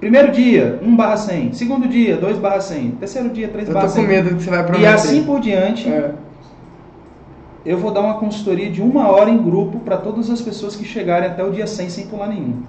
[0.00, 1.52] Primeiro dia, 1 barra 100.
[1.52, 2.90] Segundo dia, 2 barra 100.
[2.92, 4.02] Terceiro dia, 3 barra 100.
[4.02, 4.82] Eu tô com medo que você vai prometer.
[4.82, 5.88] E assim por diante.
[5.88, 6.12] É.
[7.64, 10.84] Eu vou dar uma consultoria de uma hora em grupo para todas as pessoas que
[10.84, 12.62] chegarem até o dia 100 sem pular nenhum.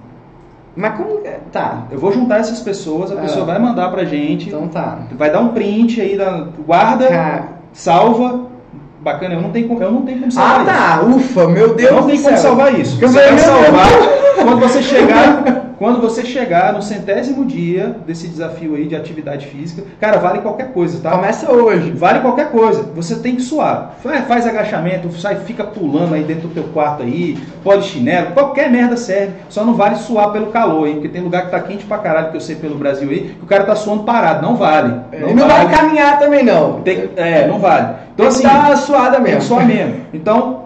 [0.76, 1.20] Mas como.
[1.52, 1.84] Tá.
[1.90, 3.20] Eu vou juntar essas pessoas, a é.
[3.22, 4.48] pessoa vai mandar pra gente.
[4.48, 4.98] Então tá.
[5.12, 7.44] Vai dar um print aí, da, guarda, Cara.
[7.72, 8.52] salva.
[9.00, 10.72] Bacana, eu não tenho, eu não tenho como salvar ah, tá.
[10.72, 10.80] isso.
[10.80, 11.90] Ah tá, ufa, meu Deus.
[11.92, 12.98] Não tem como salvar isso.
[12.98, 13.88] Você vai salvar
[14.36, 19.82] quando você chegar quando você chegar no centésimo dia desse desafio aí de atividade física,
[20.00, 21.10] cara, vale qualquer coisa, tá?
[21.10, 21.90] Começa hoje.
[21.90, 22.82] Vale qualquer coisa.
[22.94, 23.96] Você tem que suar.
[24.28, 28.96] Faz agachamento, sai, fica pulando aí dentro do teu quarto aí, pode chinelo, qualquer merda
[28.96, 29.34] serve.
[29.48, 30.94] Só não vale suar pelo calor, hein?
[30.94, 33.44] Porque tem lugar que tá quente pra caralho, que eu sei pelo Brasil aí, que
[33.44, 34.42] o cara tá suando parado.
[34.42, 34.94] Não vale.
[35.12, 35.66] Não e não vale.
[35.66, 36.80] vai caminhar também, não.
[36.82, 37.94] Tem, é, não vale.
[38.14, 39.42] Então, assim, tá suada mesmo.
[39.42, 39.96] Suar mesmo.
[40.12, 40.63] Então,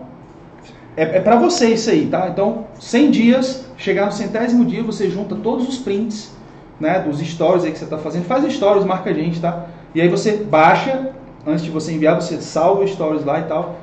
[0.99, 2.29] é, é para você isso aí, tá?
[2.29, 6.37] Então, 100 dias, chegar no centésimo dia, você junta todos os prints,
[6.81, 8.25] né, dos stories aí que você está fazendo.
[8.25, 9.67] Faz stories, marca a gente, tá?
[9.95, 11.11] E aí você baixa,
[11.47, 13.77] antes de você enviar, você salva stories lá e tal.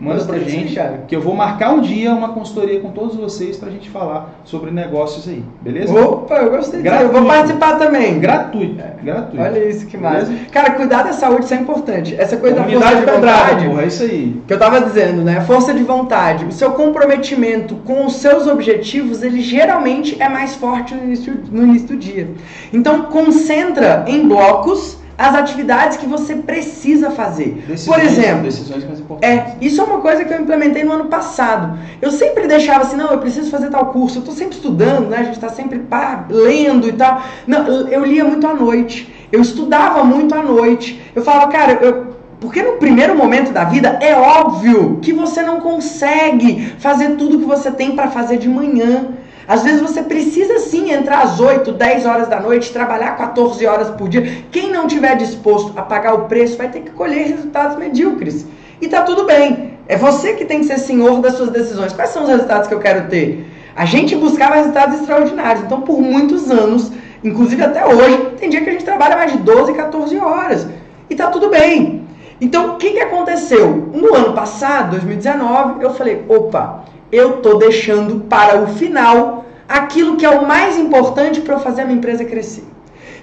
[0.00, 3.68] Manda pra gente, que eu vou marcar um dia uma consultoria com todos vocês pra
[3.68, 5.92] gente falar sobre negócios aí, beleza?
[5.92, 6.94] Opa, eu gostei disso.
[6.94, 8.18] Eu vou participar também.
[8.18, 8.94] Gratuito, é.
[9.02, 9.42] gratuito.
[9.42, 10.32] Olha isso, que massa.
[10.50, 12.14] Cara, cuidar da saúde, isso é importante.
[12.18, 14.42] Essa coisa da força de vontade, porra, é isso aí.
[14.46, 15.42] Que eu tava dizendo, né?
[15.42, 16.46] Força de vontade.
[16.46, 21.62] O seu comprometimento com os seus objetivos, ele geralmente é mais forte no início, no
[21.64, 22.30] início do dia.
[22.72, 27.62] Então, concentra em blocos as atividades que você precisa fazer.
[27.68, 29.28] Decisões, Por exemplo, decisões mais importantes.
[29.28, 31.78] É, isso é uma coisa que eu implementei no ano passado.
[32.00, 35.18] Eu sempre deixava assim, não, eu preciso fazer tal curso, eu estou sempre estudando, né?
[35.18, 37.22] A gente está sempre pá, lendo e tal.
[37.46, 39.12] Não, eu lia muito à noite.
[39.30, 41.02] Eu estudava muito à noite.
[41.14, 45.60] Eu falava, cara, eu, porque no primeiro momento da vida é óbvio que você não
[45.60, 49.08] consegue fazer tudo que você tem para fazer de manhã.
[49.50, 53.90] Às vezes você precisa sim entrar às 8, 10 horas da noite, trabalhar 14 horas
[53.90, 54.44] por dia.
[54.52, 58.46] Quem não tiver disposto a pagar o preço vai ter que colher resultados medíocres.
[58.80, 59.72] E tá tudo bem.
[59.88, 61.92] É você que tem que ser senhor das suas decisões.
[61.92, 63.44] Quais são os resultados que eu quero ter?
[63.74, 65.64] A gente buscava resultados extraordinários.
[65.64, 66.92] Então, por muitos anos,
[67.24, 70.68] inclusive até hoje, tem dia que a gente trabalha mais de 12, 14 horas.
[71.10, 72.04] E tá tudo bem.
[72.40, 73.90] Então, o que, que aconteceu?
[73.92, 80.24] No ano passado, 2019, eu falei: opa, eu tô deixando para o final aquilo que
[80.24, 82.64] é o mais importante para eu fazer a minha empresa crescer.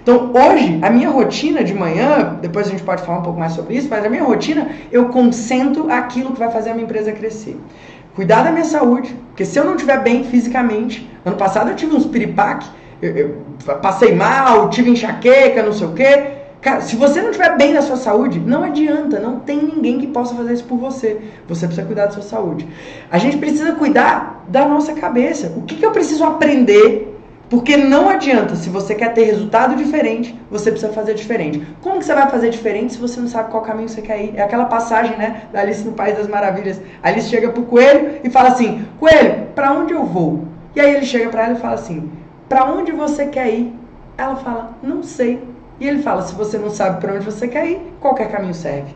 [0.01, 3.51] Então, hoje, a minha rotina de manhã, depois a gente pode falar um pouco mais
[3.51, 7.11] sobre isso, mas a minha rotina, eu concentro aquilo que vai fazer a minha empresa
[7.11, 7.59] crescer.
[8.15, 11.93] Cuidar da minha saúde, porque se eu não estiver bem fisicamente, ano passado eu tive
[11.93, 12.67] uns piripaque,
[13.01, 16.36] eu, eu passei mal, tive enxaqueca, não sei o quê.
[16.61, 20.07] Cara, se você não estiver bem na sua saúde, não adianta, não tem ninguém que
[20.07, 21.21] possa fazer isso por você.
[21.47, 22.67] Você precisa cuidar da sua saúde.
[23.11, 25.53] A gente precisa cuidar da nossa cabeça.
[25.55, 27.17] O que, que eu preciso aprender
[27.49, 31.65] porque não adianta, se você quer ter resultado diferente, você precisa fazer diferente.
[31.81, 34.33] Como que você vai fazer diferente se você não sabe qual caminho você quer ir?
[34.35, 36.81] É aquela passagem, né, da Alice no País das Maravilhas.
[37.01, 40.43] A Alice chega pro coelho e fala assim: "Coelho, para onde eu vou?"
[40.75, 42.11] E aí ele chega para ela e fala assim:
[42.49, 43.73] "Para onde você quer ir?"
[44.17, 45.41] Ela fala: "Não sei."
[45.79, 48.95] E ele fala: "Se você não sabe para onde você quer ir, qualquer caminho serve."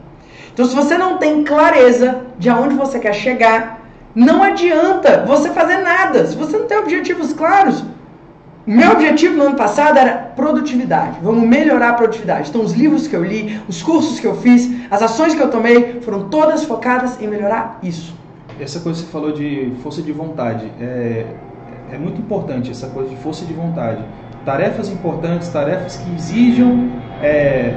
[0.53, 3.81] Então, se você não tem clareza de aonde você quer chegar,
[4.13, 6.25] não adianta você fazer nada.
[6.25, 7.83] Se você não tem objetivos claros,
[8.65, 11.17] meu objetivo no ano passado era produtividade.
[11.23, 12.49] Vamos melhorar a produtividade.
[12.49, 15.49] Então, os livros que eu li, os cursos que eu fiz, as ações que eu
[15.49, 18.13] tomei, foram todas focadas em melhorar isso.
[18.59, 21.25] Essa coisa que você falou de força de vontade é,
[21.91, 24.03] é muito importante, essa coisa de força de vontade.
[24.45, 26.89] Tarefas importantes, tarefas que exijam
[27.21, 27.75] é,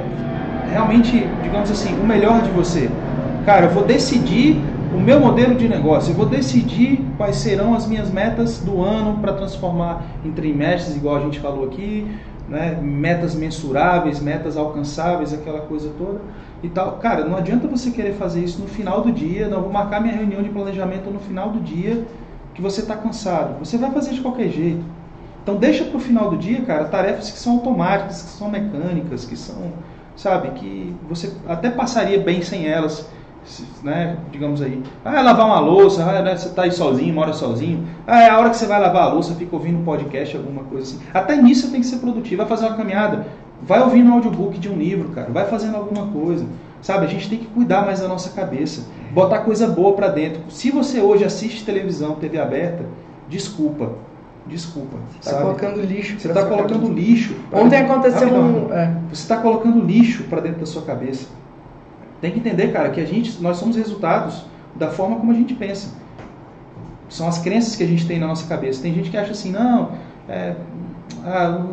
[0.71, 2.89] realmente, digamos assim, o melhor de você.
[3.45, 4.59] Cara, eu vou decidir
[4.93, 6.11] o meu modelo de negócio.
[6.11, 11.17] Eu vou decidir quais serão as minhas metas do ano para transformar em trimestres, igual
[11.17, 12.07] a gente falou aqui,
[12.49, 12.77] né?
[12.81, 16.21] metas mensuráveis, metas alcançáveis, aquela coisa toda
[16.63, 16.93] e tal.
[16.93, 19.47] Cara, não adianta você querer fazer isso no final do dia.
[19.47, 22.05] Não vou marcar minha reunião de planejamento no final do dia
[22.53, 23.59] que você está cansado.
[23.59, 24.83] Você vai fazer de qualquer jeito.
[25.45, 29.25] Então deixa para o final do dia, cara, tarefas que são automáticas, que são mecânicas,
[29.25, 29.73] que são,
[30.15, 33.07] sabe, que você até passaria bem sem elas
[33.83, 37.87] né, digamos aí, ah, lavar uma louça, ah, né, você está aí sozinho, mora sozinho,
[38.07, 40.63] ah, é a hora que você vai lavar a louça, fica ouvindo um podcast, alguma
[40.63, 41.05] coisa assim.
[41.13, 43.27] Até nisso você tem que ser produtivo, vai fazer uma caminhada,
[43.61, 46.43] vai ouvindo um audiobook de um livro, cara, vai fazendo alguma coisa.
[46.81, 50.41] Sabe, a gente tem que cuidar mais da nossa cabeça, botar coisa boa para dentro.
[50.49, 52.85] Se você hoje assiste televisão, TV aberta,
[53.27, 53.93] desculpa,
[54.47, 54.97] desculpa.
[55.11, 56.19] Você está colocando lixo.
[56.19, 57.35] Você está colocando lixo.
[57.51, 58.73] Ontem aconteceu um.
[58.73, 58.97] É.
[59.09, 61.27] Você está colocando lixo para dentro da sua cabeça.
[62.21, 65.53] Tem que entender, cara, que a gente, nós somos resultados da forma como a gente
[65.53, 65.89] pensa.
[67.09, 68.81] São as crenças que a gente tem na nossa cabeça.
[68.81, 69.91] Tem gente que acha assim, não,
[70.27, 70.55] é,
[71.23, 71.65] ah,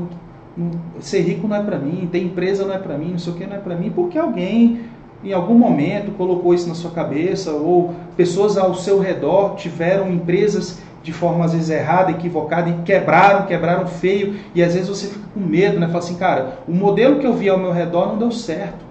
[1.01, 3.37] ser rico não é para mim, ter empresa não é para mim, não sei o
[3.37, 4.81] que não é para mim, porque alguém
[5.25, 10.81] em algum momento colocou isso na sua cabeça ou pessoas ao seu redor tiveram empresas
[11.03, 15.27] de forma às vezes errada, equivocada e quebraram, quebraram feio e às vezes você fica
[15.35, 15.87] com medo, né?
[15.87, 18.85] Fala assim, cara, o modelo que eu vi ao meu redor não deu certo.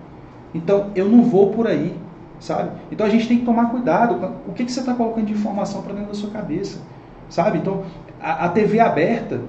[0.54, 1.96] Então eu não vou por aí,
[2.40, 2.72] sabe?
[2.92, 5.82] Então a gente tem que tomar cuidado o que, que você está colocando de informação
[5.82, 6.80] para dentro da sua cabeça,
[7.30, 7.60] sabe?
[7.60, 7.84] Então
[8.22, 9.40] a, a TV aberta,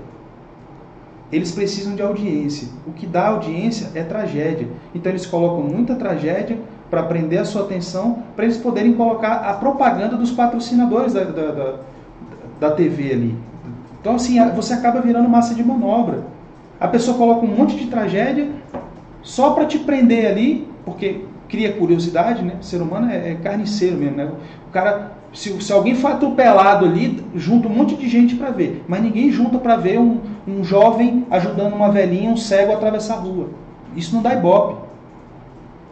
[1.33, 2.69] eles precisam de audiência.
[2.87, 4.69] O que dá audiência é tragédia.
[4.95, 6.59] Então eles colocam muita tragédia
[6.91, 11.51] para prender a sua atenção, para eles poderem colocar a propaganda dos patrocinadores da, da,
[11.51, 11.75] da,
[12.63, 13.37] da TV ali.
[14.01, 16.25] Então assim, você acaba virando massa de manobra.
[16.81, 18.49] A pessoa coloca um monte de tragédia
[19.21, 22.55] só para te prender ali porque cria curiosidade, né?
[22.61, 24.31] O ser humano é, é carniceiro mesmo, né?
[24.69, 28.83] O cara, se, se, alguém for atropelado ali, junta um monte de gente para ver,
[28.89, 33.15] mas ninguém junta para ver um, um jovem ajudando uma velhinha, um cego a atravessar
[33.15, 33.51] a rua.
[33.95, 34.77] Isso não dá ibope.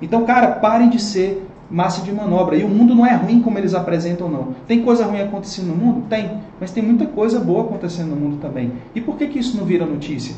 [0.00, 2.56] Então, cara, parem de ser massa de manobra.
[2.56, 4.48] E o mundo não é ruim como eles apresentam, não.
[4.66, 6.02] Tem coisa ruim acontecendo no mundo?
[6.08, 6.30] Tem.
[6.58, 8.72] Mas tem muita coisa boa acontecendo no mundo também.
[8.94, 10.34] E por que, que isso não vira notícia?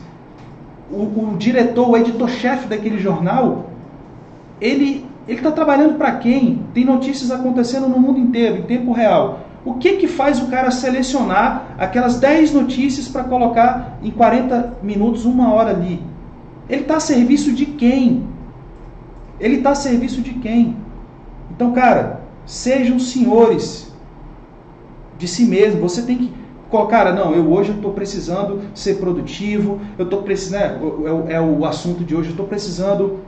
[0.91, 3.71] O, o diretor, o editor-chefe daquele jornal,
[4.61, 6.63] ele está trabalhando para quem?
[6.75, 9.41] Tem notícias acontecendo no mundo inteiro, em tempo real.
[9.65, 15.25] O que, que faz o cara selecionar aquelas 10 notícias para colocar em 40 minutos,
[15.25, 16.03] uma hora ali?
[16.69, 18.25] Ele está a serviço de quem?
[19.39, 20.77] Ele está a serviço de quem?
[21.55, 23.93] Então, cara, sejam senhores
[25.19, 25.81] de si mesmo.
[25.81, 26.43] Você tem que
[26.89, 31.67] cara, não, eu hoje estou precisando ser produtivo, eu estou precisando, né, é, é, o
[31.67, 33.21] assunto de hoje, eu estou precisando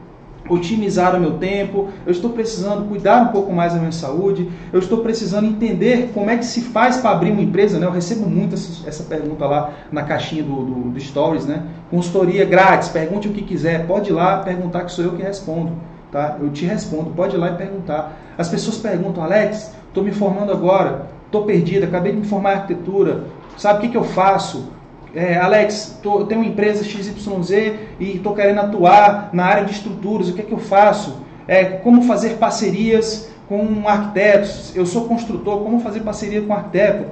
[0.48, 4.78] otimizar o meu tempo, eu estou precisando cuidar um pouco mais da minha saúde, eu
[4.78, 7.86] estou precisando entender como é que se faz para abrir uma empresa, né?
[7.86, 11.62] Eu recebo muito essa, essa pergunta lá na caixinha do, do, do, Stories, né?
[11.90, 15.72] Consultoria grátis, pergunte o que quiser, pode ir lá perguntar que sou eu que respondo,
[16.14, 16.38] tá?
[16.40, 18.16] Eu te respondo, pode ir lá e perguntar.
[18.38, 22.56] As pessoas perguntam, Alex, estou me formando agora, estou perdida, acabei de me formar em
[22.56, 23.24] arquitetura,
[23.58, 24.72] sabe o que, que eu faço?
[25.14, 29.70] é, Alex, tô, eu tenho uma empresa XYZ e estou querendo atuar na área de
[29.70, 31.22] estruturas, o que é que eu faço?
[31.46, 34.74] É, como fazer parcerias com arquitetos?
[34.74, 37.06] Eu sou construtor, como fazer parceria com arquiteto?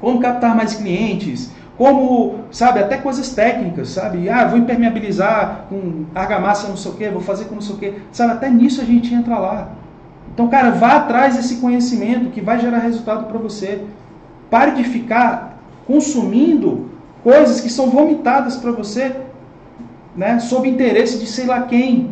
[0.00, 4.28] como captar mais clientes, como, sabe, até coisas técnicas, sabe?
[4.28, 7.78] Ah, vou impermeabilizar com argamassa não sei o quê, vou fazer com não sei o
[7.78, 7.94] quê.
[8.10, 9.68] Sabe, até nisso a gente entra lá.
[10.34, 13.84] Então, cara, vá atrás desse conhecimento que vai gerar resultado para você.
[14.50, 16.90] Pare de ficar consumindo
[17.22, 19.14] coisas que são vomitadas para você,
[20.16, 22.10] né, sob interesse de sei lá quem.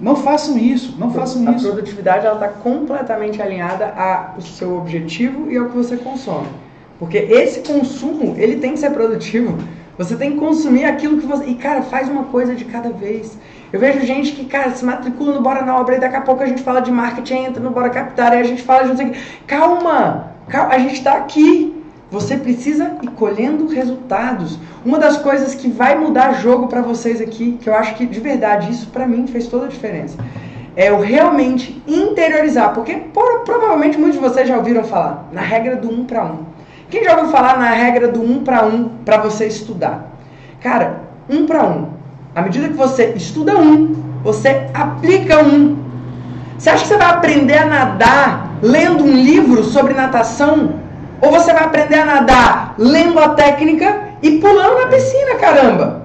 [0.00, 1.68] Não façam isso, não façam a isso.
[1.68, 6.48] A produtividade ela está completamente alinhada ao seu objetivo e ao que você consome.
[7.02, 9.58] Porque esse consumo, ele tem que ser produtivo.
[9.98, 11.46] Você tem que consumir aquilo que você.
[11.46, 13.36] E, cara, faz uma coisa de cada vez.
[13.72, 16.46] Eu vejo gente que, cara, se matricula no Bora Obra e daqui a pouco a
[16.46, 19.06] gente fala de marketing, entra no Bora Capital e a gente fala de não sei
[19.08, 19.14] o
[19.48, 20.32] Calma!
[20.48, 21.84] Calma, a gente está aqui.
[22.08, 24.56] Você precisa ir colhendo resultados.
[24.84, 28.20] Uma das coisas que vai mudar jogo para vocês aqui, que eu acho que de
[28.20, 30.16] verdade isso para mim fez toda a diferença,
[30.76, 35.74] é o realmente interiorizar, porque por, provavelmente muitos de vocês já ouviram falar na regra
[35.74, 36.52] do um para um.
[36.92, 40.12] Quem já ouviu falar na regra do um para um para você estudar?
[40.60, 41.88] Cara, um para um.
[42.34, 45.82] À medida que você estuda um, você aplica um.
[46.58, 50.80] Você acha que você vai aprender a nadar lendo um livro sobre natação?
[51.22, 56.02] Ou você vai aprender a nadar lendo a técnica e pulando na piscina, caramba.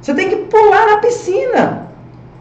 [0.00, 1.83] Você tem que pular na piscina.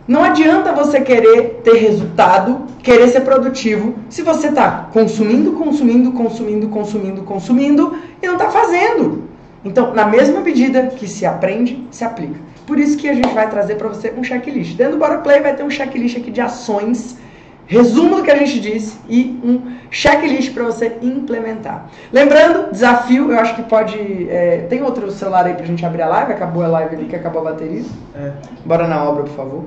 [0.08, 6.68] Não adianta você querer ter resultado, querer ser produtivo, se você está consumindo, consumindo, consumindo,
[6.68, 9.24] consumindo, consumindo e não está fazendo.
[9.64, 12.40] Então, na mesma medida que se aprende, se aplica.
[12.68, 14.76] Por isso que a gente vai trazer para você um checklist.
[14.76, 17.18] Dentro do Bora Play vai ter um checklist aqui de ações
[17.66, 21.90] resumo do que a gente disse e um checklist para você implementar.
[22.12, 24.28] Lembrando, desafio, eu acho que pode.
[24.30, 26.34] É, tem outro celular aí para a gente abrir a live?
[26.34, 27.84] Acabou a live ali que acabou a bateria?
[28.16, 28.32] É.
[28.66, 29.64] Bora na obra, por favor.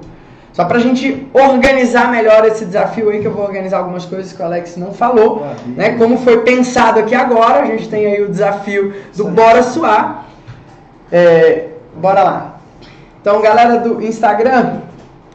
[0.57, 4.33] Só para a gente organizar melhor esse desafio aí, que eu vou organizar algumas coisas
[4.33, 5.45] que o Alex não falou.
[5.45, 5.99] Ah, né?
[5.99, 9.27] Como foi pensado aqui agora, a gente tem aí o desafio do.
[9.29, 10.25] Bora Suar.
[11.13, 12.61] É, bora lá.
[13.21, 14.79] Então, galera do Instagram,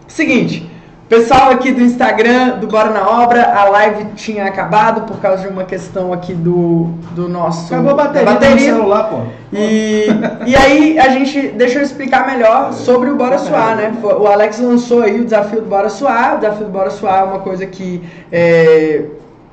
[0.07, 0.70] seguinte.
[1.12, 5.49] Pessoal aqui do Instagram, do Bora na Obra, a live tinha acabado por causa de
[5.49, 7.74] uma questão aqui do, do nosso.
[7.74, 8.74] Acabou a bateria, bateria.
[8.74, 9.18] celular, pô.
[9.51, 10.05] E,
[10.47, 11.49] e aí a gente.
[11.49, 13.93] Deixa eu explicar melhor sobre o Bora Suar, né?
[14.01, 16.36] O Alex lançou aí o desafio do Bora Suar.
[16.36, 18.01] O desafio do Bora Suar é uma coisa que.
[18.32, 19.03] É,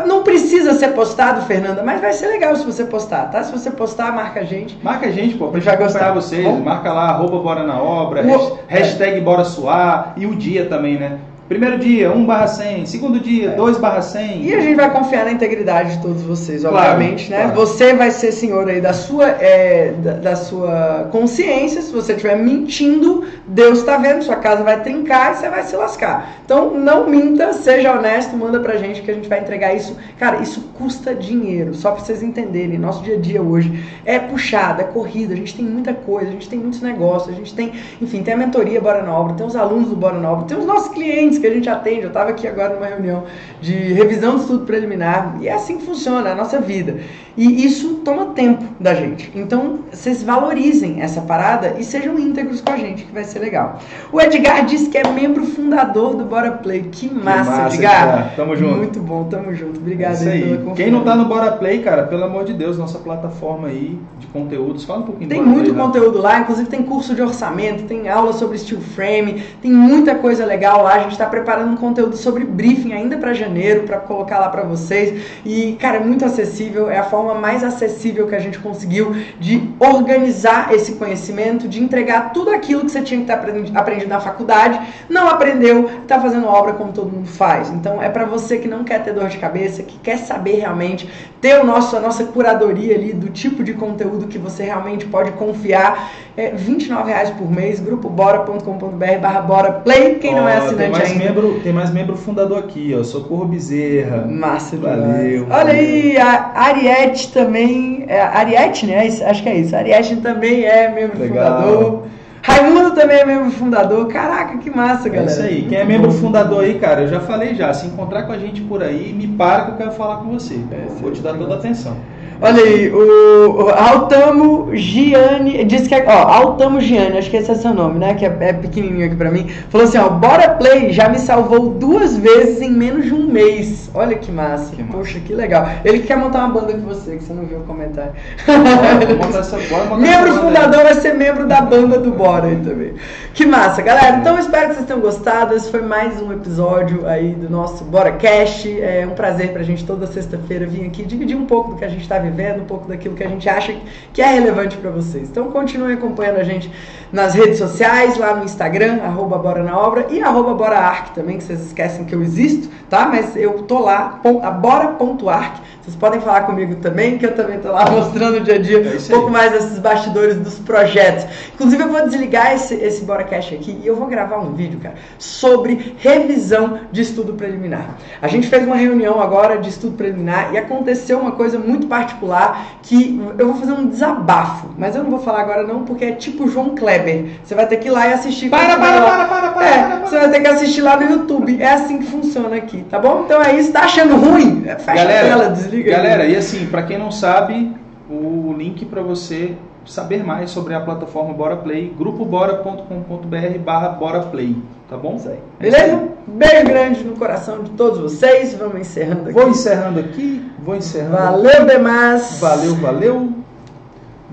[0.06, 3.42] Não precisa ser postado, Fernanda, mas vai ser legal se você postar, tá?
[3.42, 4.78] Se você postar, marca a gente.
[4.84, 6.44] Marca a gente, pô, pra gente gostar vocês.
[6.44, 6.60] Bom?
[6.60, 8.60] Marca lá, arroba Bora na Obra, o...
[8.68, 9.22] hashtag é.
[9.22, 11.20] Bora Suar e o dia também, né?
[11.52, 12.86] Primeiro dia, 1 barra 100.
[12.86, 13.56] Segundo dia, É.
[13.56, 14.46] 2 barra 100.
[14.46, 17.42] E a gente vai confiar na integridade de todos vocês, Claro, obviamente, né?
[17.42, 17.56] claro.
[17.56, 21.82] Você vai ser senhor aí da sua, é, da, da sua consciência.
[21.82, 25.76] Se você estiver mentindo, Deus está vendo, sua casa vai trincar e você vai se
[25.76, 26.36] lascar.
[26.46, 29.98] Então não minta, seja honesto, manda pra gente que a gente vai entregar isso.
[30.18, 32.78] Cara, isso custa dinheiro, só pra vocês entenderem.
[32.80, 36.32] Nosso dia a dia hoje é puxado, é corrido, a gente tem muita coisa, a
[36.32, 39.46] gente tem muitos negócios, a gente tem, enfim, tem a mentoria Bora na Obra, tem
[39.46, 42.02] os alunos do Bora na Obra, tem os nossos clientes que a gente atende.
[42.04, 43.26] Eu estava aqui agora numa reunião
[43.60, 47.00] de revisão de estudo preliminar e é assim que funciona a nossa vida.
[47.38, 49.32] E isso toma tempo da gente.
[49.34, 53.80] Então, vocês valorizem essa parada e sejam íntegros com a gente, que vai ser legal.
[54.12, 56.90] O Edgar disse que é membro fundador do Bora Play.
[56.92, 58.04] Que massa, massa, Edgar.
[58.04, 58.36] Edgar.
[58.36, 58.76] Tamo junto.
[58.76, 59.78] Muito bom, tamo junto.
[59.78, 60.76] É Obrigado isso aí pela confiança.
[60.76, 64.28] Quem não tá no Bora Play, cara, pelo amor de Deus, nossa plataforma aí de
[64.28, 64.84] conteúdos.
[64.84, 65.86] Fala um pouquinho Tem muito Play, Rafa.
[65.86, 70.46] conteúdo lá, inclusive tem curso de orçamento, tem aula sobre steel frame, tem muita coisa
[70.46, 70.96] legal lá.
[70.96, 74.64] A gente está preparando um conteúdo sobre briefing ainda para janeiro, para colocar lá para
[74.64, 75.22] vocês.
[75.46, 79.70] E, cara, é muito acessível, é a forma mais acessível que a gente conseguiu de
[79.80, 84.20] organizar esse conhecimento, de entregar tudo aquilo que você tinha que ter aprendi- aprendido na
[84.20, 87.70] faculdade, não aprendeu, está fazendo obra como todo mundo faz.
[87.70, 91.10] Então, é para você que não quer ter dor de cabeça, que quer saber realmente,
[91.40, 95.32] ter o nosso, a nossa curadoria ali do tipo de conteúdo que você realmente pode
[95.32, 96.12] confiar.
[96.38, 101.12] É 29 reais por mês, grupobora.com.br barra bora play, quem não é tem assinante mais
[101.12, 101.26] ainda.
[101.26, 103.04] Membro, tem mais membro fundador aqui, ó.
[103.04, 104.26] Socorro Bezerra.
[104.28, 104.98] Massa demais.
[105.02, 105.74] Valeu, Olha valeu.
[105.74, 108.06] aí, a Ariete também.
[108.08, 109.06] É, Ariete, né?
[109.08, 109.76] Isso- Acho que é isso.
[109.76, 111.62] Ariete também é membro Legal.
[111.62, 112.04] fundador.
[112.44, 114.08] Raimundo também é membro fundador.
[114.08, 115.32] Caraca, que massa, É galera.
[115.32, 115.66] isso aí.
[115.70, 117.72] Quem é membro fundador aí, cara, eu já falei já.
[117.74, 120.56] Se encontrar com a gente por aí, me para que eu quero falar com você.
[120.72, 121.98] É, Vou te dar toda a atenção.
[122.44, 127.52] Olha aí, o, o Altamo Gianni, diz que é, ó, Altamo Gianni, acho que esse
[127.52, 130.50] é seu nome, né, que é, é pequenininho aqui pra mim, falou assim, ó, Bora
[130.56, 134.82] Play já me salvou duas vezes em menos de um mês, olha que massa, Que
[134.82, 134.98] massa.
[134.98, 137.64] poxa, que legal, ele quer montar uma banda com você, que você não viu o
[137.64, 138.14] comentário.
[138.48, 140.40] Bora, montar essa, bora montar Membro aí.
[140.40, 142.94] fundador vai ser membro da banda do Bora aí também.
[143.34, 144.18] Que massa, galera.
[144.18, 145.56] Então espero que vocês tenham gostado.
[145.56, 148.66] Esse foi mais um episódio aí do nosso Bora Cash.
[148.66, 151.88] É um prazer pra gente toda sexta-feira vir aqui dividir um pouco do que a
[151.88, 152.31] gente tá vivendo,
[152.62, 153.76] um pouco daquilo que a gente acha
[154.14, 155.30] que é relevante pra vocês.
[155.30, 156.72] Então continuem acompanhando a gente
[157.12, 161.38] nas redes sociais, lá no Instagram, arroba Bora na Obra e arroba Bora Arc também,
[161.38, 163.08] que vocês esquecem que eu existo, tá?
[163.08, 164.20] Mas eu tô lá,
[164.62, 165.62] bora.arc.
[165.82, 168.78] Vocês podem falar comigo também, que eu também tô lá mostrando o dia a dia
[168.78, 171.26] É um pouco mais desses bastidores dos projetos.
[171.56, 174.96] Inclusive, eu vou desligar esse, esse BoraCast aqui e eu vou gravar um vídeo, cara,
[175.18, 177.98] sobre revisão de estudo preliminar.
[178.22, 182.78] A gente fez uma reunião agora de estudo preliminar e aconteceu uma coisa muito particular
[182.84, 186.12] que eu vou fazer um desabafo, mas eu não vou falar agora não, porque é
[186.12, 187.01] tipo João Kleber.
[187.44, 188.50] Você vai ter que ir lá e assistir.
[188.50, 190.08] Para, para, para, para, para, É, para, para.
[190.08, 191.62] você vai ter que assistir lá no YouTube.
[191.62, 193.24] É assim que funciona aqui, tá bom?
[193.26, 193.72] Então é isso.
[193.72, 194.64] Tá achando ruim?
[194.66, 195.90] É, Fecha a tela, Galera, desliga.
[195.92, 195.96] aí.
[195.98, 197.72] galera, e assim, pra quem não sabe,
[198.10, 199.54] o link pra você
[199.86, 204.56] saber mais sobre a plataforma Bora Play, grupobora.com.br barra Bora Play,
[204.90, 205.16] tá bom?
[205.16, 205.40] Isso aí.
[205.60, 206.04] É Beleza?
[206.28, 208.54] Beijo grande no coração de todos vocês.
[208.54, 209.34] Vamos encerrando aqui.
[209.34, 212.38] Vou encerrando aqui, vou encerrando Valeu demais.
[212.40, 213.30] Valeu, valeu.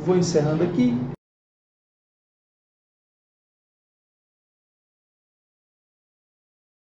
[0.05, 0.95] Vou encerrando aqui.